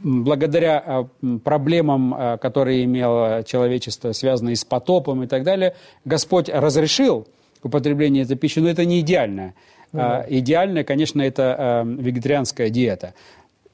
благодаря 0.04 0.84
а, 0.86 1.08
проблемам, 1.44 2.14
а, 2.14 2.38
которые 2.38 2.84
имело 2.84 3.44
человечество, 3.46 4.12
связанные 4.12 4.56
с 4.56 4.66
потопом 4.66 5.24
и 5.24 5.28
так 5.28 5.44
далее, 5.44 5.76
Господь 6.06 6.50
разрешил 6.50 7.28
употребление 7.64 8.24
этой 8.24 8.38
пищи, 8.38 8.60
но 8.60 8.70
это 8.70 8.86
не 8.86 9.02
идеальное. 9.02 9.54
Ну, 9.94 10.00
да. 10.00 10.26
Идеальное, 10.30 10.84
конечно, 10.86 11.22
это 11.22 11.84
вегетарианская 11.86 12.70
диета. 12.70 13.14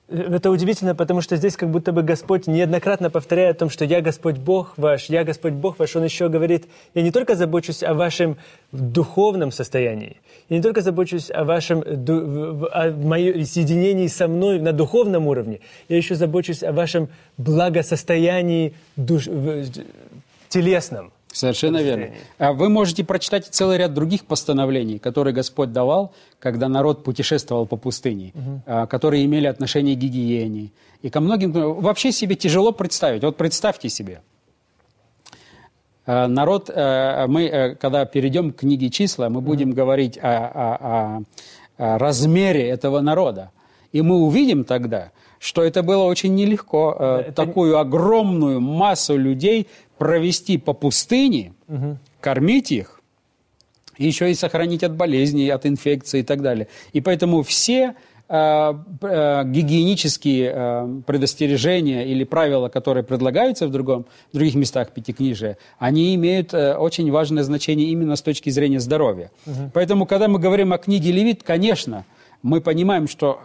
Это 0.10 0.52
удивительно, 0.52 0.96
потому 0.96 1.20
что 1.20 1.36
здесь 1.36 1.58
как 1.58 1.70
будто 1.70 1.92
бы 1.92 2.02
Господь 2.02 2.48
неоднократно 2.48 3.10
повторяет 3.10 3.58
о 3.58 3.60
том, 3.60 3.70
что 3.70 3.84
«Я 3.84 4.00
Господь 4.00 4.38
Бог 4.38 4.74
ваш, 4.78 5.10
я 5.10 5.26
Господь 5.26 5.52
Бог 5.52 5.80
ваш». 5.80 5.98
Он 5.98 6.06
еще 6.06 6.30
говорит, 6.30 6.66
«Я 6.94 7.02
не 7.02 7.12
только 7.12 7.36
забочусь 7.36 7.84
о 7.84 7.94
вашем 7.94 8.38
духовном 8.72 9.52
состоянии, 9.52 10.16
я 10.48 10.58
не 10.58 10.64
только 10.64 10.82
забочусь 10.82 11.30
о 11.30 11.44
вашем 11.44 11.82
о 11.82 12.92
моем 12.92 13.44
соединении 13.44 14.08
со 14.08 14.30
мной 14.30 14.62
на 14.62 14.72
духовном 14.72 15.28
уровне, 15.28 15.60
я 15.90 15.98
еще 15.98 16.16
забочусь 16.16 16.64
о 16.64 16.72
вашем 16.72 17.10
благосостоянии 17.38 18.76
душ, 18.96 19.26
телесном». 20.48 21.12
Совершенно 21.32 21.82
верно. 21.84 22.10
А 22.38 22.54
вы 22.54 22.70
можете 22.70 23.04
прочитать 23.04 23.46
целый 23.48 23.78
ряд 23.78 23.94
других 23.94 24.26
постановлений, 24.26 24.98
которые 24.98 25.34
Господь 25.34 25.72
давал, 25.72 26.14
когда 26.40 26.68
народ 26.68 27.04
путешествовал 27.04 27.66
по 27.66 27.76
пустыне, 27.78 28.34
угу. 28.34 28.88
которые 28.88 29.26
имели 29.26 29.46
отношение 29.48 29.96
к 29.96 30.00
гигиене. 30.00 30.72
И 31.02 31.10
ко 31.10 31.20
многим... 31.20 31.52
Вообще 31.52 32.12
себе 32.12 32.36
тяжело 32.36 32.72
представить. 32.72 33.24
Вот 33.24 33.38
представьте 33.38 33.90
себе. 33.90 34.22
А, 36.06 36.28
народ, 36.28 36.72
а, 36.74 37.28
мы, 37.28 37.78
когда 37.80 38.06
перейдем 38.06 38.52
к 38.52 38.62
книге 38.62 38.90
числа, 38.90 39.30
мы 39.30 39.42
будем 39.42 39.72
говорить 39.72 40.18
о, 40.18 40.28
о, 40.28 41.24
о 41.78 41.98
размере 42.00 42.68
этого 42.68 43.02
народа. 43.02 43.52
И 43.92 44.02
мы 44.02 44.18
увидим 44.18 44.64
тогда, 44.64 45.12
что 45.40 45.64
это 45.64 45.84
было 45.84 46.04
очень 46.04 46.34
нелегко, 46.34 46.96
это... 47.20 47.32
такую 47.32 47.78
огромную 47.78 48.60
массу 48.60 49.18
людей 49.18 49.68
провести 49.98 50.58
по 50.58 50.74
пустыне, 50.74 51.54
угу. 51.68 51.98
кормить 52.22 52.72
их, 52.72 53.02
и 53.98 54.06
еще 54.06 54.32
и 54.32 54.36
сохранить 54.36 54.84
от 54.84 54.96
болезней, 54.96 55.50
от 55.50 55.66
инфекций 55.66 56.22
и 56.22 56.24
так 56.24 56.42
далее. 56.42 56.68
И 56.94 57.02
поэтому 57.02 57.42
все 57.42 57.96
э, 58.30 58.74
э, 59.02 59.44
гигиенические 59.46 60.52
э, 60.54 61.02
предостережения 61.06 62.06
или 62.06 62.24
правила, 62.24 62.70
которые 62.70 63.04
предлагаются 63.04 63.68
в, 63.68 63.72
другом, 63.72 64.06
в 64.32 64.36
других 64.36 64.56
местах 64.56 64.92
Пятикнижия, 64.92 65.58
они 65.80 66.14
имеют 66.16 66.54
э, 66.54 66.76
очень 66.76 67.12
важное 67.12 67.44
значение 67.44 67.90
именно 67.90 68.16
с 68.16 68.22
точки 68.22 68.50
зрения 68.52 68.80
здоровья. 68.80 69.32
Угу. 69.46 69.72
Поэтому, 69.74 70.06
когда 70.06 70.28
мы 70.28 70.40
говорим 70.40 70.74
о 70.74 70.78
книге 70.78 71.12
Левит, 71.12 71.42
конечно, 71.44 72.06
мы 72.44 72.62
понимаем, 72.62 73.08
что 73.08 73.40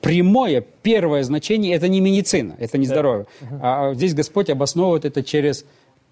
прямое, 0.00 0.64
первое 0.82 1.22
значение– 1.22 1.74
это 1.76 1.88
не 1.88 2.00
медицина, 2.00 2.54
это 2.58 2.78
не 2.78 2.86
да. 2.86 2.94
здоровье. 2.94 3.26
Угу. 3.42 3.60
А 3.62 3.94
здесь 3.94 4.14
Господь 4.14 4.48
обосновывает 4.48 5.04
это 5.04 5.22
через 5.22 5.66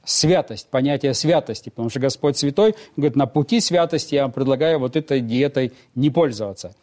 святость, 0.06 0.68
понятие 0.68 1.12
святости, 1.12 1.68
потому 1.68 1.90
что 1.90 2.00
Господь 2.00 2.38
святой, 2.38 2.74
говорит, 2.96 3.16
на 3.16 3.26
пути 3.26 3.60
святости 3.60 4.14
я 4.14 4.22
вам 4.22 4.32
предлагаю 4.32 4.78
вот 4.78 4.96
этой 4.96 5.20
диетой 5.20 5.72
не 5.94 6.08
пользоваться. 6.08 6.74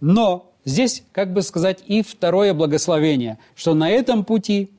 Но 0.00 0.50
здесь, 0.64 1.04
как 1.12 1.32
бы 1.32 1.42
сказать, 1.42 1.84
и 1.86 2.02
второе 2.02 2.54
благословение, 2.54 3.38
что 3.54 3.74
на 3.74 3.90
этом 3.90 4.24
пути 4.24 4.70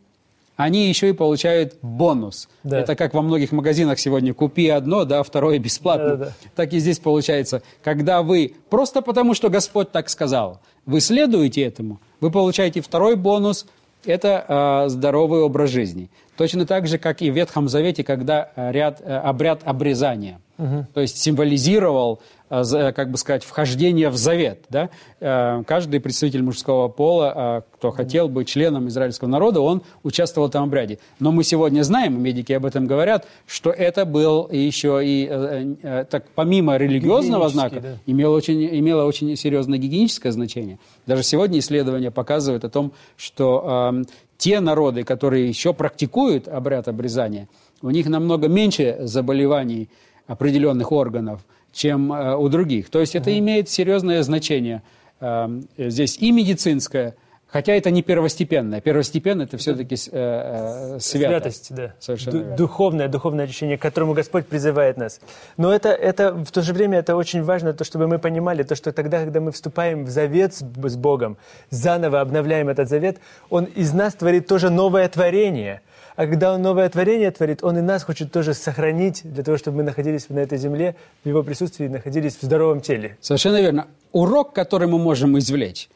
они 0.58 0.90
еще 0.90 1.10
и 1.10 1.14
получают 1.14 1.76
бонус. 1.82 2.50
Да. 2.64 2.80
Это 2.82 2.96
как 2.96 3.14
во 3.14 3.22
многих 3.22 3.52
магазинах 3.52 4.00
сегодня 4.00 4.34
купи 4.34 4.68
одно, 4.68 5.06
да, 5.06 5.24
второе 5.24 5.60
бесплатно. 5.60 6.10
Да, 6.10 6.16
да, 6.16 6.26
да. 6.26 6.34
Так 6.56 6.74
и 6.74 6.80
здесь 6.80 7.00
получается, 7.00 7.64
когда 7.84 8.22
вы 8.22 8.56
просто 8.70 9.02
потому, 9.02 9.34
что 9.34 9.50
Господь 9.50 9.92
так 9.92 10.10
сказал, 10.10 10.60
вы 10.86 11.00
следуете 11.02 11.62
этому, 11.62 12.00
вы 12.20 12.32
получаете 12.32 12.82
второй 12.82 13.16
бонус– 13.16 13.68
это 14.06 14.84
э, 14.86 14.90
здоровый 14.90 15.42
образ 15.42 15.70
жизни. 15.70 16.10
Точно 16.38 16.66
так 16.66 16.88
же, 16.88 16.98
как 16.98 17.22
и 17.22 17.30
в 17.30 17.36
Ветхом 17.36 17.70
Завете, 17.70 18.04
когда 18.04 18.50
э, 18.56 18.72
ряд, 18.72 19.02
э, 19.02 19.16
обряд 19.18 19.62
обрезания, 19.64 20.40
угу. 20.64 20.86
то 20.94 21.02
есть 21.02 21.18
символизировал 21.18 22.22
Э, 22.52 22.92
как 22.92 23.10
бы 23.12 23.18
сказать, 23.18 23.46
вхождение 23.46 24.10
в 24.10 24.18
завет. 24.18 24.66
Да? 24.70 24.90
Э, 25.22 25.64
каждый 25.66 26.02
представитель 26.02 26.44
мужского 26.44 26.90
пола, 26.90 27.62
э, 27.66 27.76
кто 27.78 27.92
хотел 27.92 28.28
быть 28.28 28.50
членом 28.50 28.90
израильского 28.90 29.30
народа, 29.30 29.62
он 29.62 29.84
участвовал 30.04 30.48
в 30.48 30.50
этом 30.50 30.66
обряде. 30.66 31.00
Но 31.20 31.32
мы 31.32 31.46
сегодня 31.46 31.84
знаем, 31.84 32.22
медики 32.22 32.52
об 32.52 32.66
этом 32.66 32.88
говорят, 32.88 33.26
что 33.48 33.70
это 33.70 34.04
был 34.04 34.50
еще 34.52 35.00
и, 35.02 35.78
так, 36.10 36.26
помимо 36.36 36.76
религиозного 36.76 37.48
знака, 37.48 37.80
да. 37.80 37.98
имело, 38.06 38.36
очень, 38.36 38.68
имело 38.80 39.06
очень 39.06 39.38
серьезное 39.38 39.80
гигиеническое 39.80 40.34
значение. 40.34 40.78
Даже 41.06 41.24
сегодня 41.24 41.60
исследования 41.60 42.12
показывают 42.12 42.66
о 42.66 42.70
том, 42.70 42.92
что 43.16 43.94
э, 43.94 44.04
те 44.38 44.60
народы, 44.60 45.06
которые 45.06 45.48
еще 45.48 45.74
практикуют 45.74 46.50
обряд 46.50 46.90
обрезания, 46.90 47.48
у 47.82 47.92
них 47.92 48.08
намного 48.08 48.50
меньше 48.50 48.98
заболеваний 49.00 49.88
определенных 50.32 50.92
органов, 50.94 51.42
чем 51.74 52.14
э, 52.14 52.36
у 52.36 52.48
других. 52.48 52.90
То 52.90 53.00
есть 53.00 53.16
это 53.16 53.38
имеет 53.38 53.70
серьезное 53.70 54.24
значение 54.24 54.82
э, 55.20 55.62
здесь 55.78 56.18
и 56.18 56.32
медицинское, 56.32 57.16
хотя 57.48 57.74
это 57.74 57.92
не 57.92 58.02
первостепенное. 58.02 58.80
Первостепенное 58.80 59.46
это 59.46 59.58
все-таки 59.58 59.96
э, 59.96 60.98
святость. 61.02 61.66
Святость, 61.66 61.76
да. 61.76 61.94
Совершенно 62.00 62.56
духовное, 62.56 63.10
духовное 63.10 63.44
ощущение, 63.44 63.78
к 63.78 63.82
которому 63.82 64.14
Господь 64.14 64.48
призывает 64.48 64.96
нас. 64.96 65.20
Но 65.58 65.74
это, 65.74 65.90
это 65.90 66.34
в 66.34 66.52
то 66.52 66.62
же 66.62 66.72
время 66.74 67.00
это 67.00 67.18
очень 67.18 67.44
важно, 67.44 67.74
то, 67.74 67.84
чтобы 67.84 68.08
мы 68.08 68.18
понимали, 68.18 68.64
то, 68.64 68.76
что 68.76 68.94
тогда, 68.94 69.20
когда 69.20 69.42
мы 69.42 69.52
вступаем 69.52 70.06
в 70.06 70.10
завет 70.10 70.54
с, 70.54 70.64
с 70.64 70.96
Богом, 70.96 71.38
заново 71.72 72.22
обновляем 72.22 72.70
этот 72.70 72.88
завет, 72.88 73.18
Он 73.50 73.66
из 73.66 73.92
нас 73.92 74.14
творит 74.14 74.48
тоже 74.48 74.70
новое 74.70 75.10
творение– 75.10 75.82
а 76.22 76.28
когда 76.28 76.54
Он 76.54 76.62
новое 76.62 76.88
творение 76.88 77.32
творит, 77.32 77.64
Он 77.64 77.80
и 77.80 77.82
нас 77.82 78.04
хочет 78.04 78.32
тоже 78.32 78.54
сохранить 78.54 79.22
для 79.24 79.44
того, 79.44 79.58
чтобы 79.58 79.78
мы 79.78 79.84
находились 79.84 80.30
на 80.30 80.38
этой 80.38 80.60
земле, 80.60 80.96
в 81.24 81.28
Его 81.28 81.42
присутствии, 81.42 81.88
находились 81.88 82.36
в 82.36 82.44
здоровом 82.44 82.82
теле. 82.82 83.18
Совершенно 83.22 83.60
верно. 83.60 83.88
Урок, 84.12 84.54
который 84.54 84.88
мы 84.88 85.00
можем 85.00 85.40
извлечь, 85.40 85.90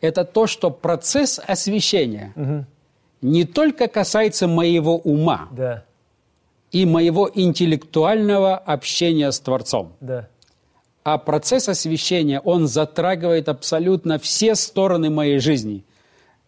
это 0.00 0.24
то, 0.24 0.46
что 0.46 0.70
процесс 0.70 1.38
освящения 1.46 2.32
угу. 2.36 2.64
не 3.20 3.44
только 3.44 3.86
касается 3.86 4.48
моего 4.48 4.96
ума 4.96 5.50
да. 5.50 5.84
и 6.72 6.86
моего 6.86 7.30
интеллектуального 7.34 8.56
общения 8.56 9.30
с 9.30 9.38
Творцом. 9.40 9.92
Да. 10.00 10.26
А 11.04 11.18
процесс 11.18 11.68
освящения, 11.68 12.40
он 12.40 12.66
затрагивает 12.66 13.50
абсолютно 13.50 14.18
все 14.18 14.54
стороны 14.54 15.10
моей 15.10 15.38
жизни, 15.38 15.84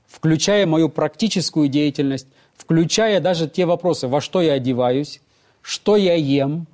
включая 0.06 0.66
мою 0.66 0.88
практическую 0.88 1.68
деятельность, 1.68 2.26
включая 2.58 3.20
даже 3.20 3.48
те 3.48 3.64
вопросы, 3.64 4.08
во 4.08 4.20
что 4.20 4.42
я 4.42 4.54
одеваюсь, 4.54 5.22
что 5.62 5.96
я 5.96 6.14
ем, 6.14 6.66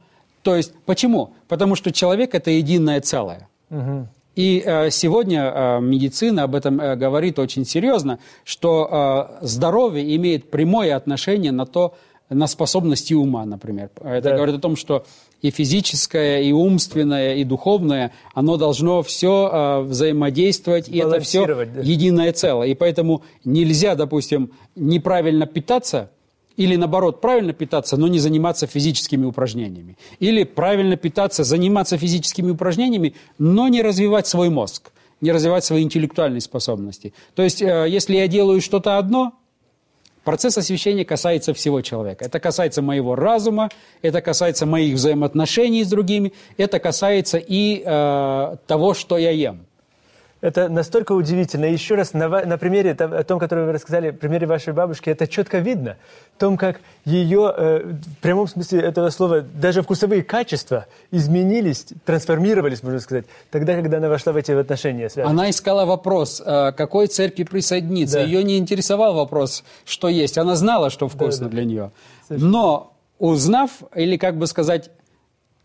То 0.42 0.56
есть, 0.56 0.72
почему? 0.84 1.34
Потому 1.48 1.76
что 1.76 1.92
человек– 1.92 2.30
это 2.34 2.50
единое 2.50 3.00
целое. 3.00 3.48
Угу. 3.70 4.08
И 4.36 4.62
э, 4.64 4.90
сегодня 4.90 5.44
э, 5.44 5.80
медицина 5.80 6.42
об 6.42 6.54
этом 6.54 6.80
э, 6.80 6.96
говорит 6.96 7.38
очень 7.38 7.64
серьезно, 7.64 8.18
что 8.44 9.38
э, 9.40 9.46
здоровье 9.46 10.16
имеет 10.16 10.50
прямое 10.50 10.96
отношение 10.96 11.52
на 11.52 11.66
то, 11.66 11.94
на 12.30 12.46
способности 12.46 13.14
ума, 13.14 13.44
например. 13.44 13.90
Это 14.00 14.30
да. 14.30 14.36
говорит 14.36 14.56
о 14.56 14.60
том, 14.60 14.76
что 14.76 15.04
и 15.42 15.50
физическое, 15.50 16.40
и 16.40 16.52
умственное, 16.52 17.34
и 17.34 17.44
духовное, 17.44 18.12
оно 18.32 18.56
должно 18.56 19.02
все 19.02 19.50
э, 19.52 19.80
взаимодействовать, 19.82 20.88
и 20.88 20.98
это 20.98 21.20
все 21.20 21.46
да. 21.46 21.80
единое 21.82 22.32
целое. 22.32 22.68
И 22.68 22.74
поэтому 22.74 23.22
нельзя, 23.44 23.94
допустим, 23.94 24.52
неправильно 24.74 25.46
питаться– 25.46 26.10
или 26.56 26.76
наоборот, 26.76 27.20
правильно 27.20 27.52
питаться, 27.52 27.96
но 27.96 28.06
не 28.08 28.18
заниматься 28.18 28.66
физическими 28.66 29.24
упражнениями. 29.24 29.96
Или 30.20 30.44
правильно 30.44 30.96
питаться, 30.96 31.42
заниматься 31.42 31.98
физическими 31.98 32.50
упражнениями, 32.50 33.14
но 33.38 33.68
не 33.68 33.82
развивать 33.82 34.26
свой 34.26 34.50
мозг, 34.50 34.92
не 35.20 35.32
развивать 35.32 35.64
свои 35.64 35.82
интеллектуальные 35.82 36.40
способности. 36.40 37.12
То 37.34 37.42
есть, 37.42 37.60
э, 37.60 37.86
если 37.88 38.16
я 38.16 38.28
делаю 38.28 38.60
что-то 38.60 38.98
одно, 38.98 39.32
процесс 40.24 40.58
освящения 40.58 41.04
касается 41.04 41.54
всего 41.54 41.80
человека. 41.82 42.24
Это 42.24 42.40
касается 42.40 42.82
моего 42.82 43.14
разума, 43.14 43.68
это 44.02 44.20
касается 44.20 44.66
моих 44.66 44.94
взаимоотношений 44.94 45.84
с 45.84 45.88
другими, 45.88 46.32
это 46.56 46.78
касается 46.80 47.38
и 47.38 47.82
э, 47.84 48.56
того, 48.66 48.94
что 48.94 49.18
я 49.18 49.30
ем. 49.30 49.66
Это 50.44 50.68
настолько 50.68 51.12
удивительно. 51.12 51.64
Еще 51.64 51.94
раз 51.94 52.12
на, 52.12 52.28
на 52.28 52.58
примере, 52.58 52.90
о 52.90 53.24
том, 53.24 53.38
который 53.38 53.64
вы 53.64 53.72
рассказали, 53.72 54.10
примере 54.10 54.46
вашей 54.46 54.74
бабушки, 54.74 55.08
это 55.08 55.26
четко 55.26 55.56
видно. 55.56 55.96
В 56.36 56.38
том, 56.38 56.58
как 56.58 56.82
ее, 57.06 57.50
э, 57.56 57.94
в 57.94 58.20
прямом 58.20 58.46
смысле 58.46 58.80
этого 58.80 59.08
слова, 59.08 59.40
даже 59.40 59.80
вкусовые 59.80 60.22
качества 60.22 60.84
изменились, 61.10 61.86
трансформировались, 62.04 62.82
можно 62.82 63.00
сказать, 63.00 63.24
тогда, 63.50 63.72
когда 63.72 63.96
она 63.96 64.10
вошла 64.10 64.34
в 64.34 64.36
эти 64.36 64.52
отношения. 64.52 65.08
Связанные. 65.08 65.32
Она 65.32 65.48
искала 65.48 65.86
вопрос, 65.86 66.42
э, 66.44 66.72
какой 66.72 67.06
церкви 67.06 67.44
присоединиться. 67.44 68.18
Да. 68.18 68.24
Ее 68.24 68.44
не 68.44 68.58
интересовал 68.58 69.14
вопрос, 69.14 69.64
что 69.86 70.08
есть. 70.08 70.36
Она 70.36 70.56
знала, 70.56 70.90
что 70.90 71.08
вкусно 71.08 71.44
да, 71.46 71.50
да. 71.50 71.50
для 71.52 71.64
нее. 71.64 71.90
Совершенно. 72.28 72.52
Но 72.52 72.92
узнав, 73.18 73.70
или 73.94 74.18
как 74.18 74.36
бы 74.36 74.46
сказать, 74.46 74.90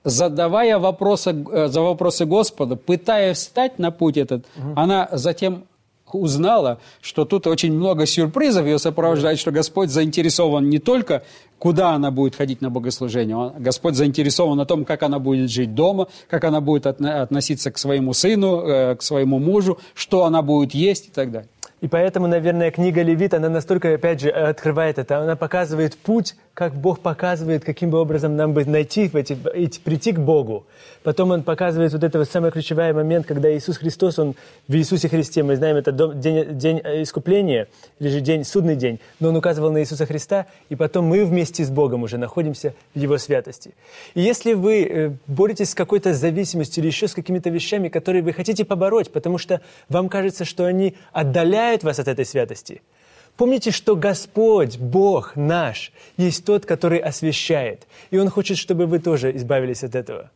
задавая 0.04 0.80
вопросы, 0.80 1.32
э, 1.52 1.68
за 1.68 1.82
вопросы 1.82 2.26
Господа, 2.26 2.76
пытаясь 2.76 3.38
встать 3.38 3.80
на 3.80 3.92
путь 3.92 4.18
этот, 4.18 4.46
угу. 4.56 4.74
она 4.76 5.10
затем 5.12 5.66
узнала, 6.14 6.80
что 7.02 7.26
тут 7.26 7.48
очень 7.48 7.74
много 7.74 8.06
сюрпризов 8.06 8.66
ее 8.66 8.80
сопровождает, 8.80 9.40
что 9.40 9.52
Господь 9.52 9.90
заинтересован 9.90 10.70
не 10.70 10.80
только, 10.80 11.24
куда 11.60 11.92
она 11.92 12.12
будет 12.12 12.36
ходить 12.36 12.62
на 12.62 12.70
богослужение, 12.70 13.54
Господь 13.60 13.96
заинтересован 13.96 14.60
о 14.60 14.66
том, 14.66 14.86
как 14.86 15.04
она 15.04 15.20
будет 15.20 15.52
жить 15.52 15.76
дома, 15.76 16.08
как 16.28 16.44
она 16.44 16.62
будет 16.62 16.88
относиться 16.88 17.72
к 17.72 17.78
своему 17.78 18.14
сыну, 18.14 18.62
э, 18.62 18.96
к 18.96 19.02
своему 19.02 19.40
мужу, 19.40 19.78
что 19.94 20.26
она 20.26 20.42
будет 20.42 20.74
есть 20.74 21.08
и 21.08 21.12
так 21.12 21.32
далее. 21.32 21.50
И 21.82 21.88
поэтому, 21.88 22.28
наверное, 22.28 22.72
книга 22.72 23.02
Левит, 23.02 23.34
она 23.34 23.48
настолько, 23.48 23.94
опять 23.94 24.20
же, 24.20 24.30
открывает 24.30 24.98
это, 24.98 25.20
она 25.20 25.38
показывает 25.38 25.96
путь, 25.96 26.36
как 26.60 26.76
Бог 26.76 27.00
показывает, 27.00 27.64
каким 27.64 27.90
бы 27.90 28.00
образом 28.00 28.36
нам 28.36 28.52
бы 28.52 28.66
найти, 28.66 29.08
в 29.08 29.16
эти, 29.16 29.34
прийти 29.34 30.12
к 30.12 30.20
Богу. 30.20 30.66
Потом 31.04 31.32
Он 31.32 31.44
показывает 31.44 31.94
вот 31.94 32.04
это 32.04 32.20
вот 32.20 32.30
самый 32.30 32.52
ключевой 32.52 32.92
момент, 32.92 33.26
когда 33.26 33.50
Иисус 33.56 33.78
Христос, 33.78 34.20
Он 34.20 34.36
в 34.68 34.76
Иисусе 34.76 35.08
Христе, 35.08 35.42
мы 35.42 35.56
знаем, 35.56 35.78
это 35.78 35.94
день, 35.94 36.58
день 36.58 36.80
искупления, 36.80 37.70
или 38.00 38.10
же 38.10 38.20
день, 38.20 38.44
судный 38.44 38.76
день, 38.76 39.00
но 39.22 39.30
Он 39.30 39.38
указывал 39.38 39.72
на 39.72 39.80
Иисуса 39.80 40.06
Христа, 40.06 40.48
и 40.68 40.76
потом 40.76 41.06
мы 41.06 41.24
вместе 41.24 41.64
с 41.64 41.70
Богом 41.70 42.04
уже 42.04 42.18
находимся 42.18 42.74
в 42.94 43.00
Его 43.00 43.18
святости. 43.18 43.74
И 44.14 44.20
если 44.20 44.52
вы 44.52 44.84
э, 44.84 45.12
боретесь 45.28 45.70
с 45.70 45.76
какой-то 45.76 46.14
зависимостью 46.14 46.84
или 46.84 46.90
еще 46.90 47.08
с 47.08 47.14
какими-то 47.14 47.50
вещами, 47.50 47.88
которые 47.88 48.22
вы 48.22 48.34
хотите 48.34 48.66
побороть, 48.66 49.14
потому 49.14 49.38
что 49.38 49.62
вам 49.88 50.10
кажется, 50.10 50.44
что 50.44 50.66
они 50.66 50.98
отдаляют 51.14 51.86
вас 51.86 52.00
от 52.00 52.10
этой 52.10 52.26
святости– 52.26 52.82
Помните, 53.40 53.72
что 53.72 53.96
Господь, 53.96 54.78
Бог 54.78 55.38
наш, 55.38 55.94
есть 56.18 56.44
тот, 56.44 56.66
который 56.66 57.00
освящает. 57.00 57.88
И 58.12 58.18
Он 58.18 58.30
хочет, 58.30 58.58
чтобы 58.58 58.86
вы 58.86 59.00
тоже 59.00 59.34
избавились 59.34 59.82
от 59.82 59.96
этого. 59.96 60.30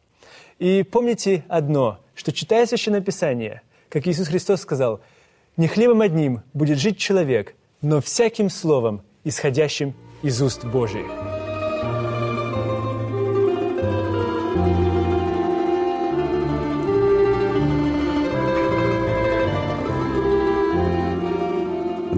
И 0.57 0.83
помните 0.83 1.43
одно, 1.49 1.99
что 2.15 2.31
читая 2.31 2.65
Священное 2.65 3.01
Писание, 3.01 3.61
как 3.89 4.07
Иисус 4.07 4.29
Христос 4.29 4.61
сказал, 4.61 5.01
«Не 5.57 5.67
хлебом 5.67 5.99
одним 5.99 6.43
будет 6.53 6.77
жить 6.77 6.97
человек, 6.97 7.55
но 7.81 7.99
всяким 7.99 8.49
словом, 8.49 9.01
исходящим 9.25 9.95
из 10.21 10.41
уст 10.41 10.63
Божиих». 10.63 11.32